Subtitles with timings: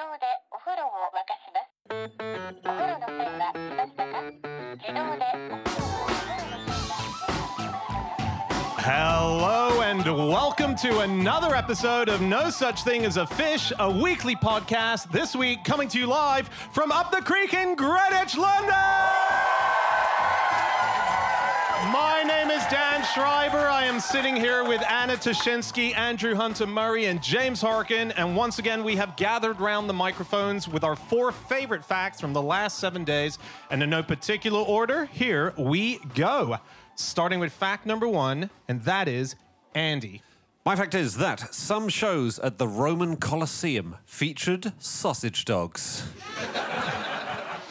[0.00, 1.68] 動でお風呂を沸かします
[2.64, 4.22] お風呂の線は来ましたか
[4.76, 7.10] 自動でお風呂を夜の線は
[8.80, 14.36] Hello and welcome to another episode of No Such Thing as a Fish, a weekly
[14.36, 15.10] podcast.
[15.12, 19.03] This week coming to you live from up the creek in Greenwich, London.
[23.13, 23.67] Schreiber.
[23.67, 28.11] I am sitting here with Anna Ptaszynski, Andrew Hunter Murray, and James Harkin.
[28.13, 32.33] And once again, we have gathered round the microphones with our four favorite facts from
[32.33, 33.37] the last seven days.
[33.69, 36.57] And in no particular order, here we go.
[36.95, 39.35] Starting with fact number one, and that is
[39.73, 40.21] Andy.
[40.65, 46.07] My fact is that some shows at the Roman Colosseum featured sausage dogs.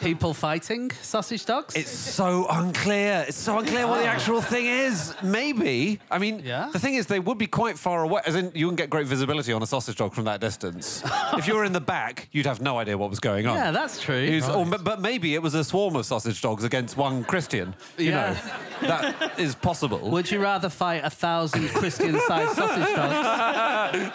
[0.01, 1.75] People fighting sausage dogs?
[1.75, 3.25] It's so unclear.
[3.27, 4.41] It's so unclear what the actual ah.
[4.41, 5.15] thing is.
[5.23, 5.99] Maybe.
[6.11, 6.69] I mean, Yeah?
[6.71, 8.21] the thing is, they would be quite far away.
[8.25, 11.01] As in, you wouldn't get great visibility on a sausage dog from that distance.
[11.37, 13.55] if you were in the back, you'd have no idea what was going on.
[13.55, 14.41] yeah, that's true.
[14.53, 17.73] Or- but maybe it was a swarm of sausage dogs against one Christian.
[17.97, 18.37] You Yeah.
[18.81, 19.99] know, that is possible.
[20.11, 24.11] Would you rather fight a thousand Christian-sized sausage dogs?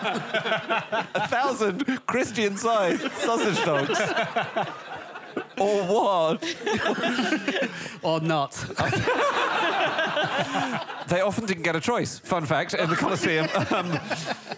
[1.15, 3.99] a thousand Christian-sized sausage dogs.
[5.59, 6.57] or what?
[8.03, 8.53] or not?
[11.11, 12.21] They often didn't get a choice.
[12.21, 13.49] Fun fact in the Colosseum.
[13.71, 14.01] Um,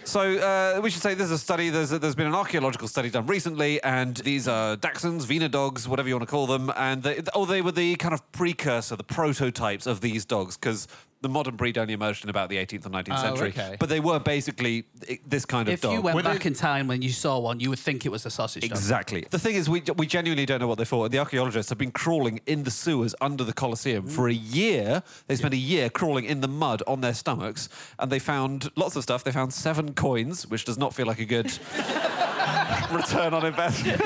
[0.05, 1.69] so uh, we should say there's a study.
[1.69, 6.07] There's there's been an archaeological study done recently, and these are dachshunds, Wiener dogs, whatever
[6.07, 9.03] you want to call them, and they, oh, they were the kind of precursor, the
[9.03, 10.87] prototypes of these dogs because.
[11.23, 13.77] The modern breed only emerged in about the 18th or 19th Oh, century, okay.
[13.79, 14.83] but they were basically
[15.25, 15.93] this kind of If dog.
[15.93, 18.05] If you went Would back it- in time when you saw one, you would think
[18.05, 18.71] it was a sausage dog.
[18.71, 19.25] Exactly.
[19.29, 21.11] The thing is, we, we genuinely don't know what they thought.
[21.11, 25.01] The archaeologists have been crawling in the sewers under the Colosseum for a year.
[25.27, 28.97] They spent a year crawling in the mud on their stomachs, and they found lots
[28.97, 29.23] of stuff.
[29.23, 31.45] They found seven coins, which does not feel like a good
[32.91, 34.01] return on investment.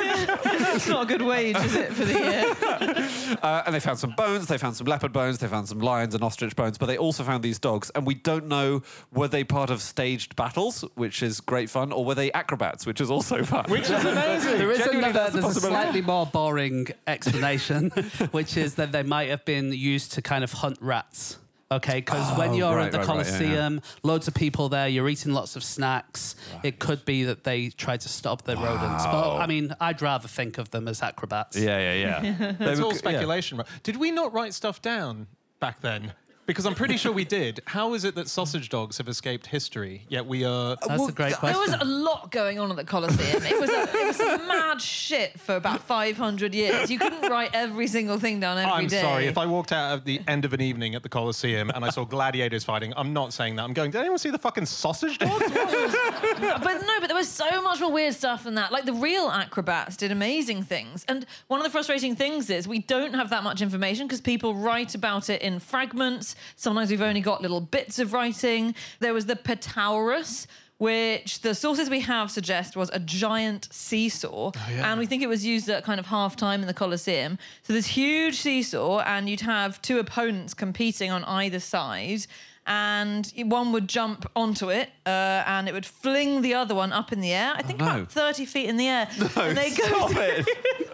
[0.77, 3.03] It's not a good wage, is it, for the year?
[3.41, 4.47] Uh, and they found some bones.
[4.47, 5.37] They found some leopard bones.
[5.37, 6.77] They found some lions and ostrich bones.
[6.77, 8.81] But they also found these dogs, and we don't know
[9.13, 13.01] were they part of staged battles, which is great fun, or were they acrobats, which
[13.01, 13.65] is also fun.
[13.67, 14.57] Which is amazing.
[14.57, 17.89] There is Genuinely, another, that's a there's a slightly more boring explanation,
[18.31, 21.37] which is that they might have been used to kind of hunt rats.
[21.69, 24.69] Okay, because when Oh, you're right, at the right, right, yeah, Colosseum, loads of people
[24.69, 26.35] there, you're eating lots of snacks.
[26.63, 29.03] It could be that they tried to stop the rodents.
[29.05, 31.57] But I mean, I'd rather think of them as acrobats.
[31.57, 32.53] Yeah, yeah, yeah.
[32.61, 33.57] It's all speculation.
[33.57, 33.67] right?
[33.83, 35.27] Did we not write stuff down
[35.59, 36.13] back then?
[36.47, 37.59] Because I'm pretty sure we did.
[37.65, 40.77] How is it that sausage dogs have escaped history, yet we are...
[40.87, 41.59] That's a great question.
[41.59, 43.43] There was a lot going on at the Colosseum.
[43.43, 46.89] It was, a, it was some mad shit for about 500 years.
[46.89, 49.01] You couldn't write every single thing down every I'm day.
[49.01, 51.83] sorry, if I walked out at the end of an evening at the Colosseum and
[51.83, 53.63] I saw gladiators fighting, I'm not saying that.
[53.63, 55.43] I'm going, did anyone see the fucking sausage dogs?
[56.37, 58.71] But no, but there was so much more weird stuff than that.
[58.71, 61.05] Like the real acrobats did amazing things.
[61.07, 64.53] And one of the frustrating things is we don't have that much information because people
[64.55, 66.35] write about it in fragments.
[66.55, 68.75] Sometimes we've only got little bits of writing.
[68.99, 70.47] There was the Petaurus.
[70.79, 75.43] Which the sources we have suggest was a giant seesaw, and we think it was
[75.43, 77.39] used at kind of half time in the Colosseum.
[77.63, 82.27] So this huge seesaw, and you'd have two opponents competing on either side,
[82.67, 87.13] and one would jump onto it uh, and it would fling the other one up
[87.13, 87.53] in the air.
[87.55, 87.85] I think no.
[87.85, 89.07] about 30 feet in the air.
[89.37, 90.47] and they go Stop it.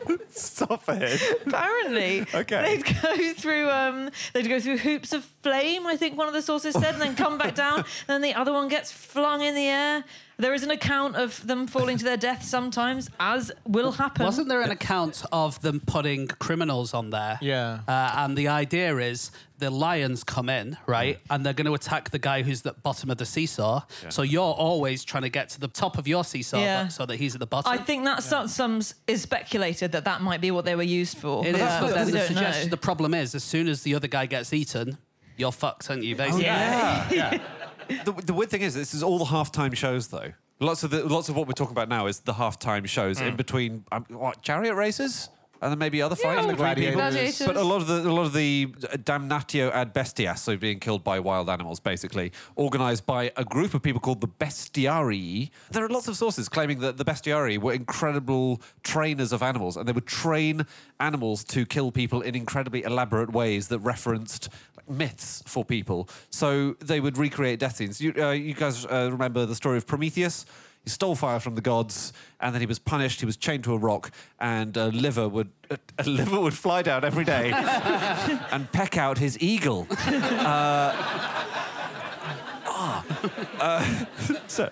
[0.38, 1.22] Stop it.
[1.48, 2.62] apparently Okay.
[2.84, 6.42] they'd go through um, they'd go through hoops of flame, I think one of the
[6.42, 7.84] sources said, and then come back down.
[8.08, 10.04] And then the other one gets flung in the air.
[10.38, 14.26] There is an account of them falling to their death sometimes, as will happen.
[14.26, 17.38] Wasn't there an account of them putting criminals on there?
[17.40, 17.80] Yeah.
[17.88, 19.30] Uh, and the idea is
[19.60, 21.20] the lions come in, right?
[21.30, 23.84] And they're going to attack the guy who's at the bottom of the seesaw.
[24.10, 26.88] So you're always trying to get to the top of your seesaw Yeah.
[26.88, 27.72] so that he's at the bottom.
[27.72, 31.18] I think that some, some is speculated that that might be what they were used
[31.18, 31.46] for.
[31.46, 33.94] it is, Uh, but but then the suggestion, the problem is, as soon as the
[33.96, 34.98] other guy gets eaten,
[35.38, 36.16] you're fucked, aren't you?
[36.16, 36.46] Basically.
[38.06, 40.32] The, the weird thing is, this is all the halftime shows, though.
[40.60, 43.36] Lots of the, lots of what we're talking about now is the halftime shows in
[43.36, 45.30] between um, what chariot races
[45.64, 46.92] and then maybe other fights the between people.
[46.94, 47.38] gladiators.
[47.38, 47.48] Gladiators.
[47.48, 48.68] But a lot of the a lot of the
[48.98, 53.82] damnatio ad bestias, so being killed by wild animals, basically organised by a group of
[53.82, 55.50] people called the Bestiarii.
[55.72, 59.88] There are lots of sources claiming that the Bestiarii were incredible trainers of animals, and
[59.88, 60.66] they would train
[61.00, 64.50] animals to kill people in incredibly elaborate ways that referenced
[64.90, 66.10] myths for people.
[66.30, 68.02] So they would recreate death scenes.
[68.02, 70.46] You, uh, you guys uh, remember the story of Prometheus?
[70.84, 73.22] He stole fire from the gods, and then he was punished.
[73.22, 76.82] He was chained to a rock, and a liver would a, a liver would fly
[76.82, 77.52] down every day
[78.52, 79.88] and peck out his eagle.
[80.44, 80.92] Uh,
[82.66, 83.06] ah,
[83.60, 84.06] uh,
[84.48, 84.70] so,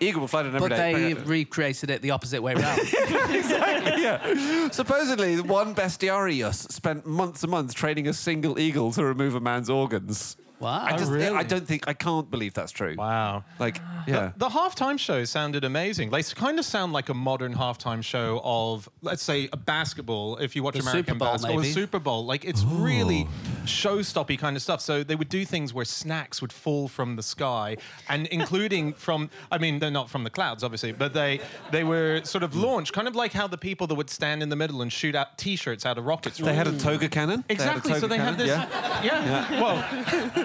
[0.00, 1.14] Eagle will fly down every But day.
[1.14, 2.78] they recreated it the opposite way around.
[2.80, 4.68] Exactly, yeah.
[4.70, 9.70] Supposedly, one bestiarius spent months and months training a single eagle to remove a man's
[9.70, 10.36] organs.
[10.60, 10.84] Wow.
[10.84, 11.36] I, just, really?
[11.36, 12.94] I don't think, I can't believe that's true.
[12.96, 13.44] Wow.
[13.58, 14.32] Like, yeah.
[14.36, 16.10] The halftime show sounded amazing.
[16.10, 20.36] They kind of sound like a modern halftime show of, let's say, a basketball.
[20.38, 21.68] If you watch The American Super Bowl, basketball, maybe.
[21.68, 23.26] the Super Bowl, like it's really
[23.66, 24.80] show-stoppy kind of stuff.
[24.80, 27.76] So they would do things where snacks would fall from the sky,
[28.08, 31.40] and including from, I mean, they're not from the clouds, obviously, but they
[31.70, 34.48] they were sort of launched, kind of like how the people that would stand in
[34.48, 36.38] the middle and shoot out T-shirts out of rockets.
[36.38, 37.44] They had a toga cannon.
[37.48, 37.94] They a Exactly.
[37.94, 38.38] so toga they had cannon.
[38.38, 39.04] this.
[39.04, 39.24] Yeah.
[39.48, 39.60] Yeah.
[39.62, 40.43] Well,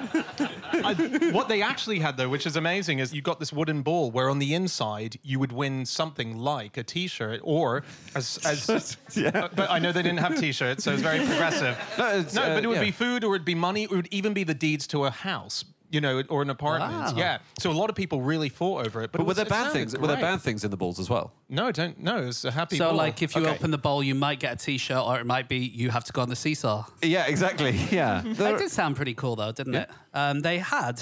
[0.73, 4.11] I, what they actually had though, which is amazing, is you got this wooden ball
[4.11, 7.83] where on the inside you would win something like a T-shirt or
[8.15, 8.39] as.
[8.45, 9.49] as Yeah.
[9.53, 11.77] But I know they didn't have T-shirts, so it's very progressive.
[11.97, 12.83] No, it's, no uh, but it would yeah.
[12.83, 15.65] be food, or it'd be money, it would even be the deeds to a house.
[15.91, 16.91] You know, or an apartment.
[16.93, 17.13] Wow.
[17.17, 17.39] Yeah.
[17.57, 19.11] So a lot of people really fought over it.
[19.11, 19.97] But, But it were was- there bad sounded things?
[19.97, 20.21] Were there great.
[20.21, 21.31] bad things in the balls as well?
[21.49, 21.97] No, I don't.
[21.99, 22.77] No, it's a happy.
[22.77, 22.95] so, ball.
[22.97, 23.51] like, if you Okay.
[23.55, 26.13] open the bowl, you might get a T-shirt, or it might be you have to
[26.13, 26.85] go on the seesaw.
[27.01, 27.71] Yeah, exactly.
[27.91, 28.21] Yeah.
[28.23, 29.81] That did sound pretty cool, though, didn't Yeah.
[29.81, 29.89] it?
[30.13, 31.01] Um, they had,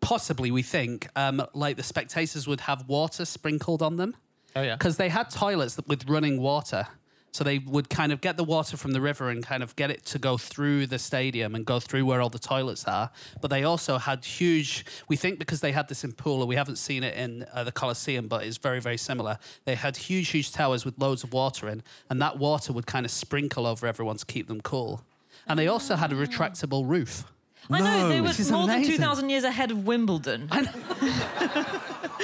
[0.00, 4.14] possibly, we think, um, like the spectators would have water sprinkled on them.
[4.54, 4.76] Oh, yeah.
[4.76, 6.86] Because they had toilets that- with running water.
[7.32, 9.90] So they would kind of get the water from the river and kind of get
[9.90, 13.10] it to go through the stadium and go through where all the toilets are.
[13.40, 16.76] But they also had huge, we think because they had this in Pula, we haven't
[16.76, 19.38] seen it in uh, the Colosseum, but it's very, very similar.
[19.64, 23.06] They had huge, huge towers with loads of water in, and that water would kind
[23.06, 25.02] of sprinkle over everyone to keep them cool.
[25.48, 27.24] And they also had a retractable roof.
[27.70, 28.22] I know they No.
[28.22, 28.96] were This is more than amazing.
[28.96, 30.48] 2,000 years ahead of Wimbledon.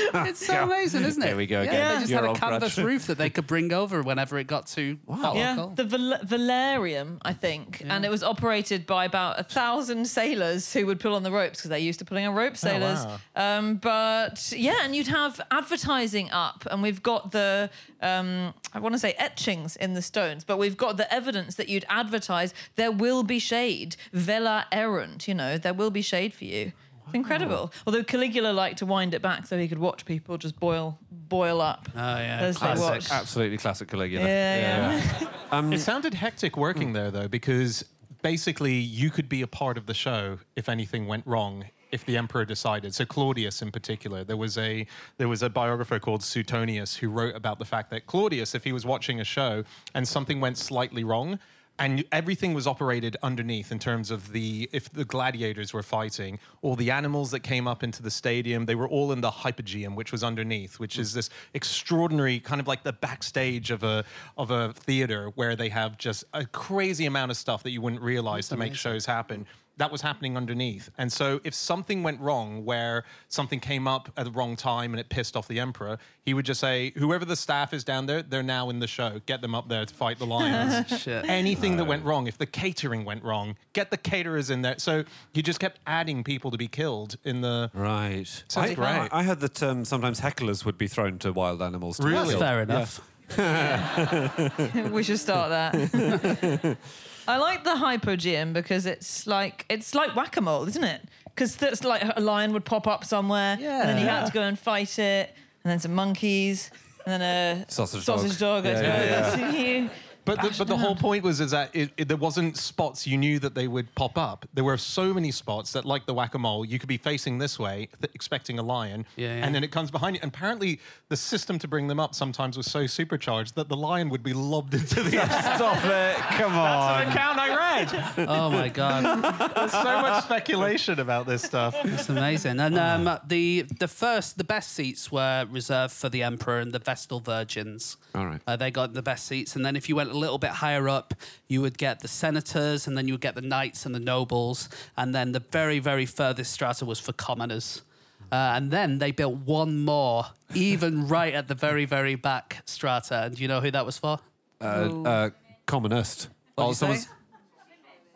[0.00, 1.26] It's so amazing, isn't it?
[1.26, 1.94] There we go Yeah, again.
[1.94, 2.86] they just Your had a old canvas grudge.
[2.86, 5.76] roof that they could bring over whenever it got too hot or Yeah, cold.
[5.76, 10.86] the Val- Valerium, I think, and it was operated by about a thousand sailors who
[10.86, 13.04] would pull on the ropes because they're used to pulling on rope sailors.
[13.34, 17.68] um, but yeah, and you'd have advertising up, and we've got the
[18.00, 21.68] um, I want to say etchings in the stones, but we've got the evidence that
[21.68, 25.26] you'd advertise there will be shade, vela erunt.
[25.28, 26.72] You know, there will be shade for you.
[27.04, 27.70] It's incredible.
[27.86, 31.60] Although Caligula liked to wind it back so he could watch people just boil boil
[31.60, 32.38] up Oh, yeah.
[32.40, 32.82] as they Classic.
[32.82, 33.10] watch.
[33.10, 34.26] Absolutely classic Caligula.
[34.26, 35.28] Yeah, yeah.
[35.52, 37.84] Um, It sounded hectic working there, though, because
[38.22, 41.64] basically you could be a part of the show if anything went wrong.
[41.92, 44.86] If the emperor decided, so Claudius in particular, there was a
[45.18, 48.72] there was a biographer called Suetonius who wrote about the fact that Claudius, if he
[48.72, 49.64] was watching a show
[49.94, 51.38] and something went slightly wrong,
[51.78, 56.76] and everything was operated underneath in terms of the if the gladiators were fighting, all
[56.76, 60.12] the animals that came up into the stadium, they were all in the hypogeum, which
[60.12, 64.04] was underneath, which is this extraordinary kind of like the backstage of a
[64.36, 68.02] of a theater where they have just a crazy amount of stuff that you wouldn't
[68.02, 69.46] realize to make shows happen.
[69.78, 70.90] That was happening underneath.
[70.98, 75.00] And so if something went wrong where something came up at the wrong time and
[75.00, 78.22] it pissed off the emperor, he would just say, whoever the staff is down there,
[78.22, 79.20] they're now in the show.
[79.26, 81.24] Get them up there to fight the lions Shit.
[81.28, 84.78] anything that went wrong, if the catering went wrong, get the caterers in there.
[84.78, 87.70] So he just kept adding people to be killed in the.
[87.72, 88.26] Right.
[88.48, 88.86] Sounds I, great.
[88.86, 91.98] I, I heard that um, sometimes hecklers would be thrown to wild animals.
[91.98, 92.30] To be Really?
[92.30, 92.40] killed.
[92.42, 93.00] Fair enough.
[94.92, 96.76] we should start that.
[97.28, 101.02] I like the hypogeum because it's like it's like whack-a-mole, isn't it?
[101.26, 104.20] Because that's like a lion would pop up somewhere, and then you Yeah.
[104.20, 105.34] had to go and fight it,
[105.64, 106.70] and then some monkeys,
[107.06, 108.64] and then a Sausage sausage dog.
[108.64, 108.74] dog.
[108.76, 109.54] I Yeah, suppose.
[109.54, 109.90] You
[110.28, 113.16] But the, but the whole point was is that it, it, there wasn't spots you
[113.16, 114.46] knew that they would pop up.
[114.54, 117.38] There were so many spots that, like the whack a mole, you could be facing
[117.38, 119.44] this way, th- expecting a lion, Yeah, yeah.
[119.46, 120.20] and then it comes behind you.
[120.22, 124.10] And apparently, the system to bring them up sometimes was so supercharged that the lion
[124.10, 125.10] would be lobbed into the.
[125.56, 126.16] Stop it.
[126.36, 126.98] Come on.
[126.98, 128.28] That's an account I read.
[128.28, 131.74] Oh my god, There's so much speculation about this stuff.
[131.84, 132.60] it's amazing.
[132.60, 136.78] And um, the the first, the best seats were reserved for the emperor and the
[136.78, 137.96] Vestal virgins.
[138.14, 138.40] All right.
[138.46, 140.88] Uh, they got the best seats, and then if you went a little bit higher
[140.88, 141.14] up,
[141.48, 144.68] you would get the senators, and then you would get the knights and the nobles,
[144.96, 147.82] and then the very, very furthest strata was for commoners.
[148.30, 153.22] Uh, and then they built one more, even right at the very, very back strata.
[153.24, 154.18] And do you know who that was for?
[154.60, 154.64] Uh,
[155.04, 155.30] uh,
[155.66, 156.28] commonest.
[156.54, 156.78] What'd Oh, you say?
[156.80, 157.08] someone's-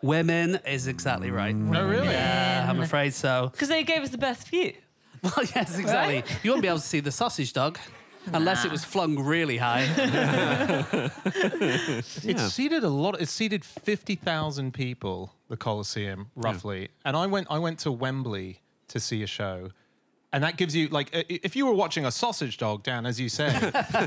[0.02, 1.54] Women is exactly right.
[1.54, 2.08] Oh, really?
[2.08, 3.50] Yeah, I'm afraid so.
[3.52, 4.72] Because they gave us the best view.
[5.22, 6.24] Well, yes, exactly.
[6.42, 7.78] You won't be able to see the sausage dog
[8.32, 9.86] unless it was flung really high.
[12.24, 13.20] It seated a lot.
[13.20, 15.34] It seated fifty thousand people.
[15.48, 16.88] The Colosseum, roughly.
[17.04, 17.46] And I went.
[17.50, 19.70] I went to Wembley to see a show,
[20.32, 23.20] and that gives you like i- if you were watching a sausage dog, Dan, as
[23.20, 23.48] you say,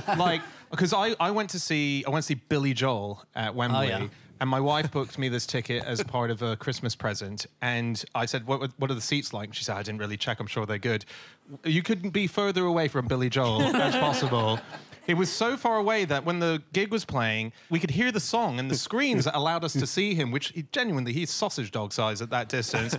[0.18, 0.42] like
[0.72, 3.88] because I I went to see I went to see Billy Joel at oh, Wembley.
[3.90, 4.08] yeah.
[4.42, 7.46] And my wife booked me this ticket as part of a Christmas present.
[7.62, 9.54] And I said, what, what are the seats like?
[9.54, 10.40] She said, I didn't really check.
[10.40, 11.06] I'm sure they're good.
[11.64, 14.60] You couldn't be further away from Billy Joel as possible.
[15.08, 18.20] It was so far away that when the gig was playing, we could hear the
[18.20, 21.72] song and the screens that allowed us to see him, which he, genuinely, he's sausage
[21.72, 22.98] dog size at that distance.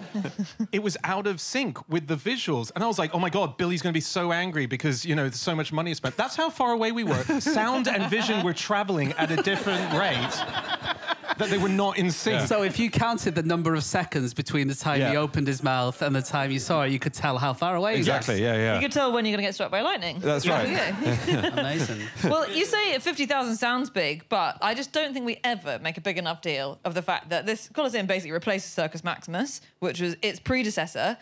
[0.73, 2.71] it was out of sync with the visuals.
[2.75, 5.16] And I was like, oh my God, Billy's going to be so angry because, you
[5.16, 6.16] know, so much money is spent.
[6.16, 7.25] That's how far away we were.
[7.40, 10.97] Sound and vision were traveling at a different rate
[11.38, 12.47] that they were not in sync.
[12.47, 15.11] So if you counted the number of seconds between the time Yeah.
[15.11, 17.76] he opened his mouth and the time you saw it, you could tell how far
[17.76, 18.09] away he was.
[18.09, 18.43] Exactly.
[18.43, 18.75] Yeah, yeah.
[18.76, 20.19] You could tell when you're going to get struck by lightning.
[20.21, 21.26] That's There right.
[21.26, 21.49] we go.
[21.61, 22.00] Amazing.
[22.25, 26.00] well, you say 50,000 sounds big, but I just don't think we ever make a
[26.00, 30.16] big enough deal of the fact that this Colosseum basically replaces Circus Maximus, which was
[30.23, 31.16] its predecessor,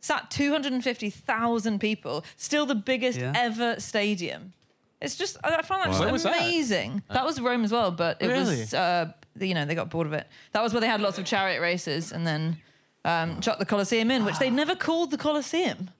[0.00, 3.32] sat 250,000 people, still the biggest Yeah.
[3.34, 4.52] ever stadium.
[5.00, 6.42] It's just, I I find that Where was just that?
[6.48, 7.02] amazing.
[7.10, 7.24] That?
[7.24, 8.60] was Rome as well, but it Really?
[8.60, 9.12] was, uh,
[9.46, 10.26] you know, they got bored of it.
[10.52, 12.58] That was where they had lots of chariot races and then
[13.04, 15.90] um, chucked the Colosseum in, which they never called the Colosseum.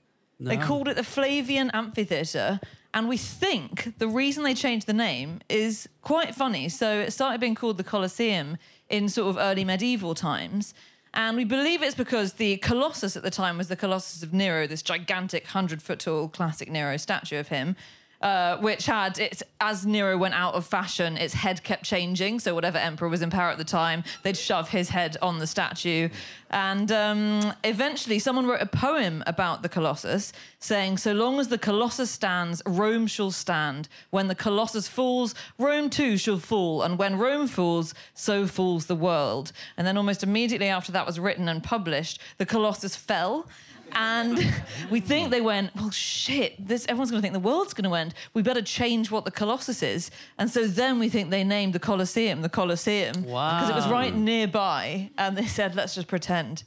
[0.40, 2.61] They called it the Flavian Amphitheatre.
[2.95, 6.68] And we think the reason they changed the name is quite funny.
[6.68, 8.57] So it started being called the Colosseum
[8.88, 10.75] in sort of early medieval times.
[11.14, 14.66] And we believe it's because the Colossus at the time was the Colossus of Nero,
[14.66, 17.76] this gigantic 100 foot tall classic Nero statue of him.
[18.21, 22.41] Uh, which had its as Nero went out of fashion, its head kept changing.
[22.41, 25.47] So whatever emperor was in power at the time, they'd shove his head on the
[25.47, 26.09] statue.
[26.51, 31.59] And um, eventually, someone wrote a poem about the Colossus, saying, "So long as the
[31.59, 33.89] Colossus stands, Rome shall stand.
[34.11, 36.83] When the Colossus falls, Rome too shall fall.
[36.83, 41.21] And when Rome falls, so falls the world." And then, almost immediately after that was
[41.21, 43.47] written and published, the Colossus fell.
[43.92, 44.38] And
[44.90, 47.95] we think they went, well, shit, this, everyone's going to think the world's going to
[47.95, 48.14] end.
[48.35, 50.11] We better change what the Colossus is.
[50.38, 53.23] And so then we think they named the Colosseum the Colosseum.
[53.23, 55.11] Because it was right nearby.
[55.18, 56.64] And they said, let's just pretend.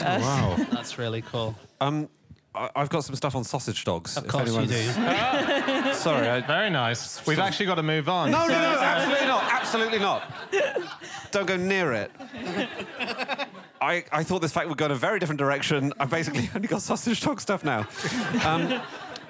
[0.00, 0.56] Wow.
[0.70, 1.54] That's really cool.
[1.80, 2.08] Um,
[2.54, 4.16] I- I've got some stuff on sausage dogs.
[4.16, 5.94] Of if course you anyone's- do.
[5.94, 6.28] Sorry.
[6.28, 6.40] I...
[6.40, 7.24] Very nice.
[7.26, 8.30] We've actually got to move on.
[8.30, 9.42] No, no, no, absolutely not.
[9.44, 10.32] Absolutely not.
[11.30, 12.10] Don't go near it.
[13.80, 15.92] I, I thought this fact would go in a very different direction.
[16.00, 17.86] I've basically only got sausage dog stuff now.
[18.44, 18.80] Um,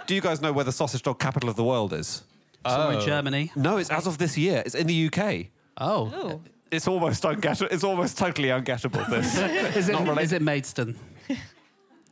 [0.06, 2.22] do you guys know where the sausage dog capital of the world is?
[2.66, 3.52] Somewhere in Germany.
[3.56, 4.62] No, it's as of this year.
[4.66, 5.46] It's in the UK.
[5.78, 6.12] Oh.
[6.14, 6.40] Oh.
[6.70, 7.72] It's almost ungettable.
[7.72, 9.08] It's almost totally ungettable.
[9.08, 9.38] This.
[9.76, 10.22] Is it, Not related.
[10.24, 10.96] is it Maidstone?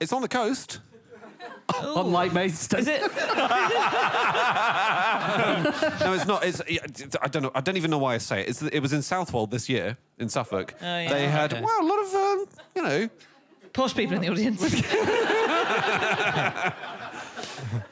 [0.00, 0.80] It's on the coast.
[1.82, 2.80] Unlike Maidstone.
[2.80, 3.00] Is it?
[6.00, 6.44] No, it's not.
[6.44, 6.62] It's,
[7.20, 7.50] I don't know.
[7.54, 8.48] I don't even know why I say it.
[8.48, 10.74] It's, it was in Southwold this year in Suffolk.
[10.80, 11.08] Oh, yeah.
[11.12, 11.62] They had Okay.
[11.62, 13.08] well a lot of um, you know.
[13.72, 14.62] Posh people in the audience.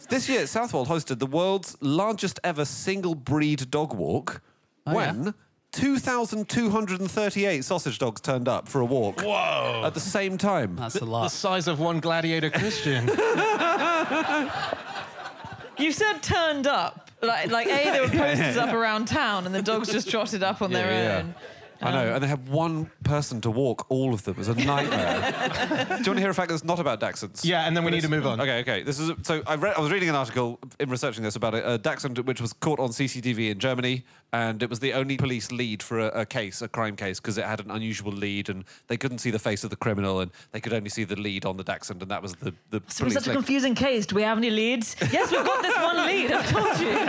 [0.08, 4.42] This year, Southwold hosted the world's largest ever single breed dog walk
[4.86, 5.32] Oh, yeah?
[5.78, 9.82] When 2,238 sausage dogs turned up for a walk Whoa.
[9.84, 10.76] at the same time.
[10.76, 11.24] That's a lot.
[11.24, 13.08] The size of one gladiator Christian.
[15.78, 17.10] you said turned up.
[17.22, 20.60] Like, like A, there were posters up around town and the dogs just trotted up
[20.60, 21.18] on their Yeah, yeah.
[21.18, 21.34] own.
[21.82, 24.34] I know, um, and they had one person to walk all of them.
[24.34, 25.32] It was a nightmare.
[25.58, 27.44] Do you want to hear a fact that's not about Dachshunds?
[27.44, 28.40] Yeah, and then we need to move on.
[28.40, 28.82] Okay, okay.
[28.82, 29.42] This is so.
[29.46, 29.74] I read.
[29.76, 32.78] I was reading an article in researching this about a, a dachshund which was caught
[32.78, 36.62] on CCTV in Germany, and it was the only police lead for a, a case,
[36.62, 39.64] a crime case, because it had an unusual lead, and they couldn't see the face
[39.64, 42.22] of the criminal, and they could only see the lead on the dachshund, and that
[42.22, 43.14] was the the So it's police.
[43.14, 43.38] such a link.
[43.38, 44.06] confusing case.
[44.06, 44.94] Do we have any leads?
[45.12, 46.32] Yes, we've got this one lead.
[46.32, 47.08] I've told you.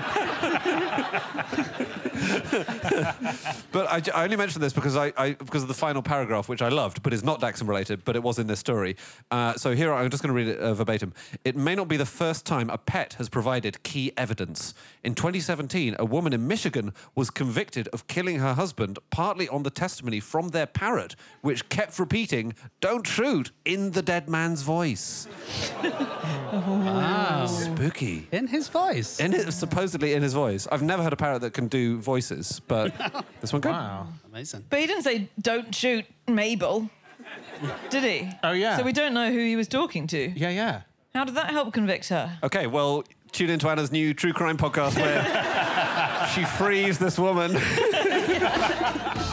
[3.71, 6.61] But I, I only mentioned this because I, I because of the final paragraph, which
[6.61, 8.95] I loved, but is not Dachshund related, but it was in this story.
[9.31, 11.13] Uh, so here I'm just going to read it uh, verbatim.
[11.43, 14.73] It may not be the first time a pet has provided key evidence.
[15.03, 19.69] In 2017, a woman in Michigan was convicted of killing her husband partly on the
[19.69, 25.27] testimony from their parrot, which kept repeating "Don't shoot" in the dead man's voice.
[26.55, 27.45] Wow.
[27.47, 28.27] Spooky.
[28.31, 29.19] In his voice.
[29.19, 30.67] In it, supposedly in his voice.
[30.71, 32.93] I've never had a parrot that can do voices, but
[33.41, 33.71] this one could.
[33.71, 34.07] Wow.
[34.31, 34.65] Amazing.
[34.69, 36.89] But he didn't say, don't shoot Mabel,
[37.89, 38.29] did he?
[38.43, 38.77] Oh, yeah.
[38.77, 40.31] So we don't know who he was talking to.
[40.35, 40.81] Yeah, yeah.
[41.13, 42.37] How did that help convict her?
[42.43, 47.51] Okay, well, tune into Anna's new true crime podcast where she frees this woman.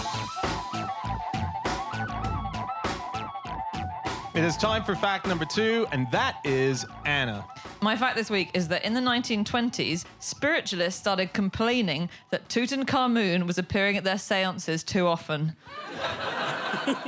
[4.34, 7.44] It is time for fact number two, and that is Anna.
[7.82, 13.58] My fact this week is that in the 1920s, spiritualists started complaining that Tutankhamun was
[13.58, 15.54] appearing at their seances too often.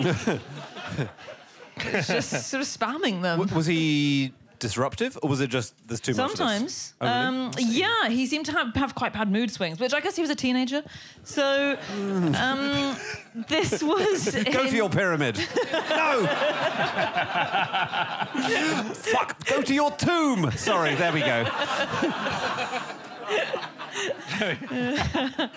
[1.78, 3.38] it's just sort of spamming them.
[3.54, 6.30] Was he disruptive, or was it just there's too much?
[6.37, 10.00] Sometimes, Oh, um, yeah, he seemed to have, have quite bad mood swings, which I
[10.00, 10.83] guess he was a teenager.
[11.23, 12.97] So, um,
[13.49, 15.37] this was Go in- for your pyramid.
[15.37, 16.26] no.
[18.94, 19.44] Fuck.
[19.47, 20.50] Go to your tomb.
[20.56, 20.94] Sorry.
[20.94, 21.44] There we go.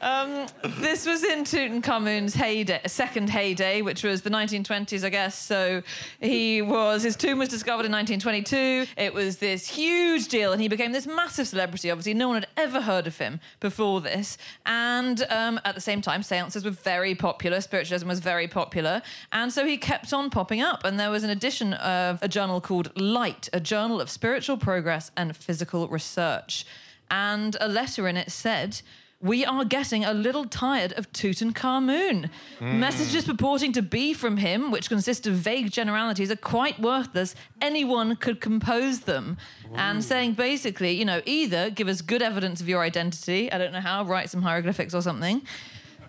[0.00, 5.38] This was in Tutankhamun's heyday, second heyday, which was the 1920s, I guess.
[5.38, 5.82] So
[6.20, 8.86] he was his tomb was discovered in 1922.
[8.96, 11.90] It was this huge deal, and he became this massive celebrity.
[11.90, 14.36] Obviously, no one had ever heard of him before this.
[14.66, 17.60] And um, at the same time, seances were very popular.
[17.60, 20.84] Spiritualism was very popular, and so he kept on popping up.
[20.84, 25.10] And there was an edition of a journal called Light, a journal of spiritual progress
[25.16, 26.66] and psychical research.
[27.10, 28.80] And a letter in it said
[29.20, 32.28] we are getting a little tired of Tutankhamun.
[32.60, 37.34] Messages purporting to be from him, which consist of vague generalities, are quite worthless.
[37.60, 39.36] Anyone could compose them.
[39.74, 43.72] And saying basically, you know, either give us good evidence of your identity, I don't
[43.72, 45.42] know how, write some hieroglyphics or something.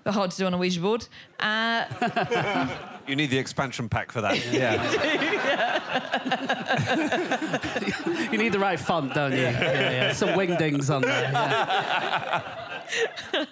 [0.04, 1.08] But hard to do on a Ouija board.
[1.40, 1.86] Uh,
[3.08, 4.36] You need the expansion pack for that.
[4.54, 4.84] Yeah.
[8.32, 9.38] You need the right font, don't you?
[9.40, 10.14] Yeah, yeah.
[10.14, 11.30] Some wingdings on there.
[11.32, 12.77] yeah.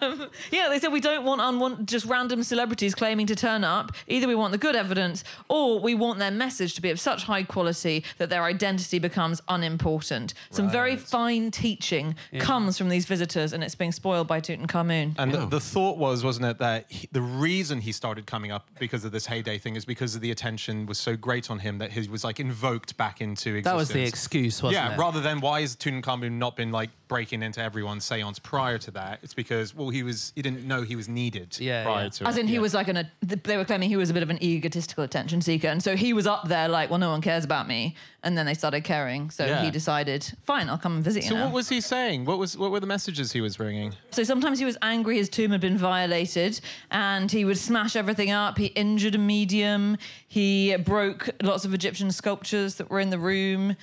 [0.02, 3.92] Um, yeah, they said we don't want unwant just random celebrities claiming to turn up.
[4.08, 7.24] Either we want the good evidence, or we want their message to be of such
[7.24, 10.34] high quality that their identity becomes unimportant.
[10.50, 15.16] Some very fine teaching comes from these visitors, and it's being spoiled by Tutankhamun.
[15.18, 18.68] And the, the thought was, wasn't it, that he, the reason he started coming up
[18.80, 21.78] because of this heyday thing is because of the attention was so great on him
[21.80, 23.66] that he was like invoked back into existence.
[23.66, 24.88] That was the excuse, wasn't it?
[24.88, 24.98] yeah, it?
[24.98, 29.20] rather than why is Tutankhamun not been like breaking into everyone's seance prior to that?
[29.26, 32.10] It's because well, he was he didn't know he was needed Yeah, prior yeah.
[32.10, 32.42] to As it.
[32.42, 32.60] in, he Yeah.
[32.60, 33.10] was like an.
[33.24, 36.14] They were claiming he was a bit of an egotistical attention seeker, and so he
[36.14, 37.96] was up there like, well, no one cares about me.
[38.22, 39.64] And then they started caring, so Yeah.
[39.64, 41.46] he decided, fine, I'll come and visit you So now.
[41.46, 42.26] what was he saying?
[42.26, 43.94] What was what were the messages he was bringing?
[44.12, 48.30] So sometimes he was angry his tomb had been violated and he would smash everything
[48.30, 48.60] up.
[48.60, 49.98] He injured a medium.
[50.28, 53.76] He broke lots of Egyptian sculptures that were in the room.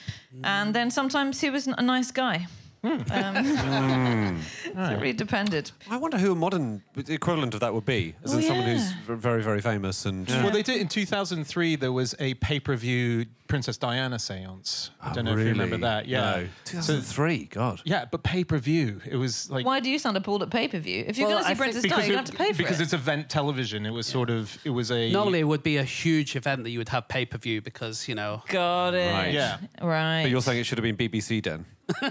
[0.45, 2.47] And then sometimes he was a nice guy.
[2.83, 2.97] Hmm.
[2.97, 3.13] Hmm.
[3.13, 4.41] Um, hmm.
[4.75, 5.71] so it really depended.
[5.91, 8.15] I wonder who a modern equivalent of that would be.
[8.25, 8.97] As Oh, in someone who's yeah.
[9.07, 10.27] v- very, very famous and.
[10.29, 11.77] Well, they did in 2003.
[11.77, 14.91] There was a pay-per-view Princess Diana seance.
[15.01, 16.09] I oh, don't know if you remember that.
[16.09, 16.47] Yeah, No.
[16.65, 17.45] So, 2003.
[17.47, 17.83] God.
[17.85, 19.03] yeah, but pay-per-view.
[19.09, 21.05] It was like Why do you sound appalled at pay per view?
[21.07, 22.45] If you're Well, going to see think Princess because Di, you're going to have to
[22.45, 22.85] pay for because it.
[22.85, 23.85] it's event television.
[23.87, 26.71] It was sort of it was a Normally, it would be a huge event that
[26.71, 29.13] you would have pay per view because, you know, Got it.
[29.13, 29.33] Right.
[29.35, 29.59] Yeah.
[29.83, 30.23] Right.
[30.23, 31.67] But you're saying it should have been BBC then?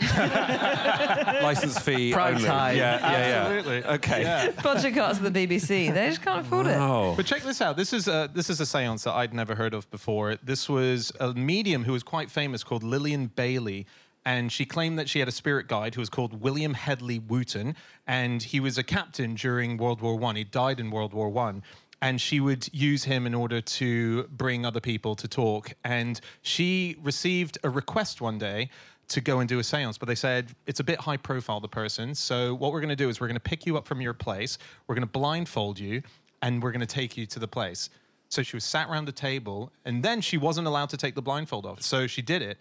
[1.41, 2.47] License fee Prime only.
[2.47, 2.77] time.
[2.77, 3.43] Yeah, yeah, yeah.
[3.47, 3.85] Absolutely.
[3.95, 4.21] Okay.
[4.21, 4.51] Yeah.
[4.63, 5.93] Budget cuts of the BBC.
[5.93, 6.77] They just can't afford it.
[6.77, 7.13] Oh.
[7.15, 7.77] But check this out.
[7.77, 10.35] This is a this is a séance that I'd never heard of before.
[10.43, 13.85] This was a medium who was quite famous called Lillian Bailey.
[14.23, 17.75] And she claimed that she had a spirit guide who was called William Headley Wooten,
[18.05, 20.35] and he was a captain during World War One.
[20.35, 21.63] He died in World War One,
[22.03, 25.73] and she would use him in order to bring other people to talk.
[25.83, 28.69] And she received a request one day
[29.11, 31.67] to go and do a seance, but they said it's a bit high profile, the
[31.67, 32.15] person.
[32.15, 34.13] So what we're going to do is we're going to pick you up from your
[34.13, 36.01] place, we're going to blindfold you,
[36.41, 37.89] and we're going to take you to the place.
[38.29, 41.21] So she was sat around the table, and then she wasn't allowed to take the
[41.21, 41.81] blindfold off.
[41.81, 42.59] So she did it.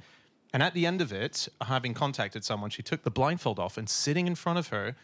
[0.53, 3.89] And at the end of it, having contacted someone, she took the blindfold off, and
[3.89, 4.97] sitting in front of her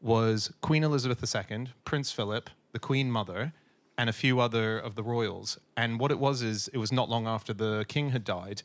[0.00, 3.52] was Queen Elizabeth II, Prince Philip, the Queen Mother,
[3.98, 5.58] and a few other of the royals.
[5.76, 8.62] And what it was is, it was not long after the king had died,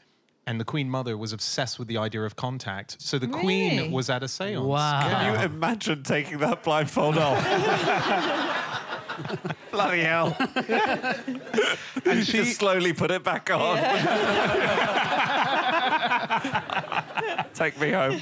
[0.48, 3.02] and the Queen Mother was obsessed with the idea of contact.
[3.02, 3.42] So the Really?
[3.42, 4.66] Queen was at a seance.
[4.66, 5.02] Wow.
[5.10, 7.44] Can you imagine taking that blindfold off?
[9.72, 10.36] Bloody hell.
[12.06, 13.78] and she just slowly put it back on.
[17.54, 18.22] Take me home.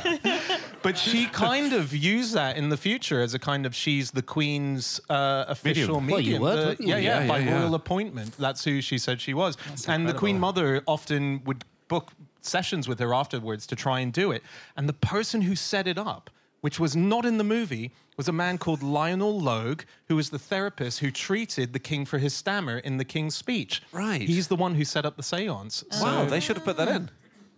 [0.82, 4.21] But she kind of used that in the future as a kind of she's the
[4.23, 6.08] queen's uh, official Medium.
[6.08, 6.41] Well, you medium.
[6.41, 6.88] would, wouldn't you?
[6.88, 7.60] yeah, yeah, Yeah, by yeah, yeah.
[7.62, 8.36] royal appointment.
[8.38, 9.58] That's who she said she was.
[9.88, 14.32] and the Queen Mother often would book sessions with her afterwards to try and do
[14.32, 14.43] it.
[14.76, 16.30] And the person who set it up,
[16.62, 20.39] which was not in the movie, was a man called Lionel Logue, who was the
[20.39, 23.82] therapist who treated the king for his stammer in the king's speech.
[23.91, 24.21] Right.
[24.21, 25.84] He's the one who set up the seance.
[26.02, 27.12] Wow, So, they should have put that in.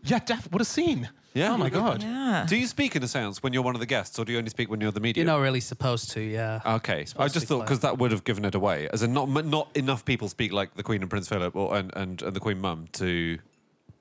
[0.03, 1.09] yeah, def- what a scene.
[1.33, 1.53] Yeah.
[1.53, 2.01] Oh my God.
[2.01, 2.45] Yeah.
[2.49, 4.39] Do you speak in a seance when you're one of the guests, or do you
[4.39, 5.27] only speak when you're the medium?
[5.27, 6.59] you're not really supposed to, yeah.
[6.65, 8.89] Okay, I just thought because that would have given it away.
[8.91, 11.93] As in, not not enough people speak like the Queen and Prince Philip, or and,
[11.95, 13.37] and, and the Queen Mum to,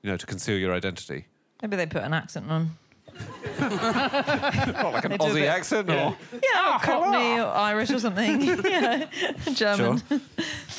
[0.01, 1.25] you know, to conceal your identity.
[1.61, 2.71] Maybe they put an accent on.
[3.59, 8.41] Not like an do Aussie bit- accent, or Yeah, or Cockney or Irish or something.
[8.63, 9.07] yeah,
[9.53, 10.01] German.
[10.09, 10.19] Sure.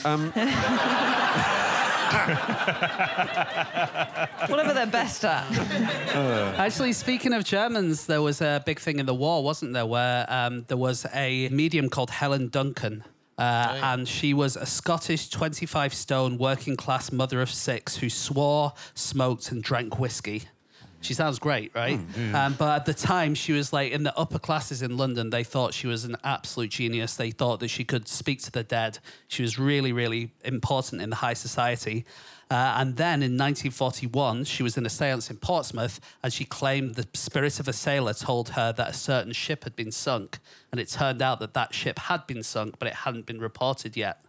[0.07, 0.33] Um,
[4.49, 5.45] Whatever they're best at.
[6.59, 10.27] Actually, speaking of Germans, there was a big thing in the war, wasn't there, where
[10.29, 13.05] um, there was a medium called Helen Duncan.
[13.41, 18.75] Uh, and she was a Scottish 25 stone working class mother of six who swore,
[18.93, 20.43] smoked, and drank whiskey.
[21.01, 21.99] She sounds great, right?
[22.35, 25.31] um, but at the time, she was like in the upper classes in London.
[25.31, 27.17] They thought she was an absolute genius.
[27.17, 28.99] They thought that she could speak to the dead.
[29.29, 32.05] She was really, really important in the high society.
[32.51, 36.97] Uh, and then in 1941, she was in a seance in Portsmouth and she claimed
[36.97, 40.41] the spirit of a sailor told her that a certain ship had been sunk.
[40.73, 43.97] And it turned out that that ship had been sunk, but it hadn't been reported
[43.97, 44.25] yet.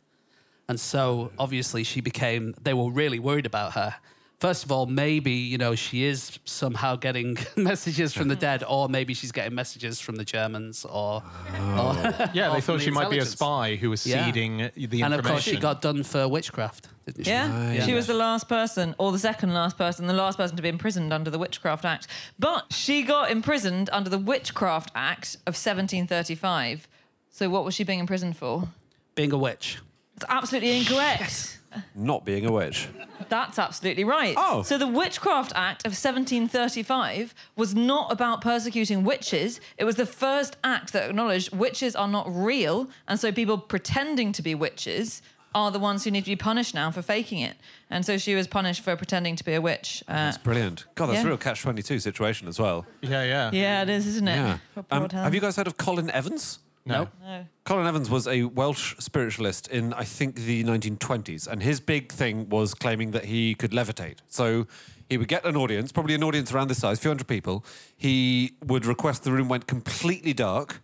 [0.70, 3.96] And so obviously she became, they were really worried about her.
[4.42, 8.42] First of all, maybe, you know, she is somehow getting messages from the uh-huh.
[8.42, 10.92] dead, or maybe she's getting messages from the Germans, or.
[10.92, 11.22] or
[11.54, 12.30] oh.
[12.34, 14.26] Yeah, they from thought the she might be a spy who was Yeah.
[14.26, 15.04] seeding the information.
[15.04, 17.30] And of course, she got done for witchcraft, didn't she?
[17.30, 17.86] Yeah.
[17.86, 20.70] She was the last person, or the second last person, the last person to be
[20.70, 22.08] imprisoned under the Witchcraft Act.
[22.40, 26.88] But she got imprisoned under the Witchcraft Act of 1735.
[27.30, 28.70] So what was she being imprisoned for?
[29.14, 29.78] Being a witch.
[30.16, 31.60] It's absolutely incorrect.
[31.96, 32.88] Not being a witch.
[33.30, 34.34] That's absolutely right.
[34.38, 34.62] Oh.
[34.64, 39.60] So the Witchcraft Act of 1735 was not about persecuting witches.
[39.78, 44.32] It was the first act that acknowledged witches are not real, and so people pretending
[44.34, 45.22] to be witches
[45.54, 47.58] are the ones who need to be punished now for faking it.
[47.90, 50.02] And so she was punished for pretending to be a witch.
[50.08, 50.86] Uh, That's brilliant.
[50.96, 51.24] God, that's Yeah.
[51.24, 52.86] a real catch 22 situation as well.
[53.02, 53.50] Yeah, yeah.
[53.52, 54.36] yeah, it is, isn't it?
[54.36, 54.58] Yeah.
[54.92, 56.60] Um, have you guys heard of Colin Evans?
[56.86, 57.10] No.
[57.24, 57.46] No.
[57.64, 61.48] Colin Evans was a Welsh spiritualist in, I think, the 1920s.
[61.48, 64.18] And his big thing was claiming that he could levitate.
[64.28, 64.68] So
[65.10, 67.64] he would get an audience, probably an audience around this size, a few hundred people.
[67.96, 70.82] He would request the room went completely dark.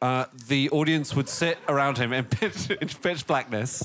[0.00, 3.84] Uh, the audience would sit around him in pitch, in pitch blackness.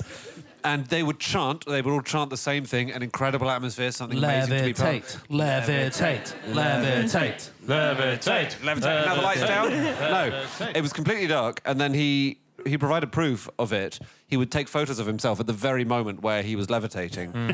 [0.64, 4.16] And they would chant, they would all chant the same thing, an incredible atmosphere, something
[4.16, 7.50] amazing to be part Levitate, levitate, levitate.
[7.66, 8.56] Levitate.
[8.60, 9.04] Levitate.
[9.06, 9.68] Now the lights down.
[9.70, 10.42] No,
[10.74, 13.98] it was completely dark, and then he he provided proof of it.
[14.26, 17.30] He would take photos of himself at the very moment where he was levitating.
[17.30, 17.50] Hmm.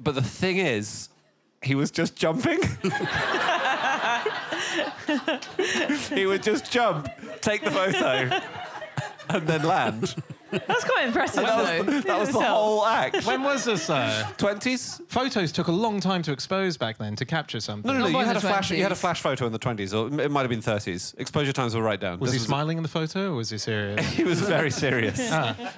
[0.00, 1.08] but the thing is,
[1.62, 2.60] he was just jumping.
[6.14, 7.08] he would just jump,
[7.40, 8.40] take the photo,
[9.28, 10.14] and then land.
[10.66, 11.84] That's quite impressive, That though.
[11.84, 12.44] was, that was the Itself.
[12.44, 13.24] whole act.
[13.26, 13.88] When was this?
[13.90, 15.00] Uh, Twenties?
[15.08, 17.86] photos took a long time to expose back then to capture something.
[17.86, 18.04] No, no, no.
[18.04, 18.70] Not You by had the a flash.
[18.70, 18.98] You had a 20s.
[18.98, 21.14] flash photo in the twenties, or it might have been thirties.
[21.18, 22.18] Exposure times were right down.
[22.20, 24.04] Was This he smiling in the photo or was he serious?
[24.14, 25.18] He was very serious,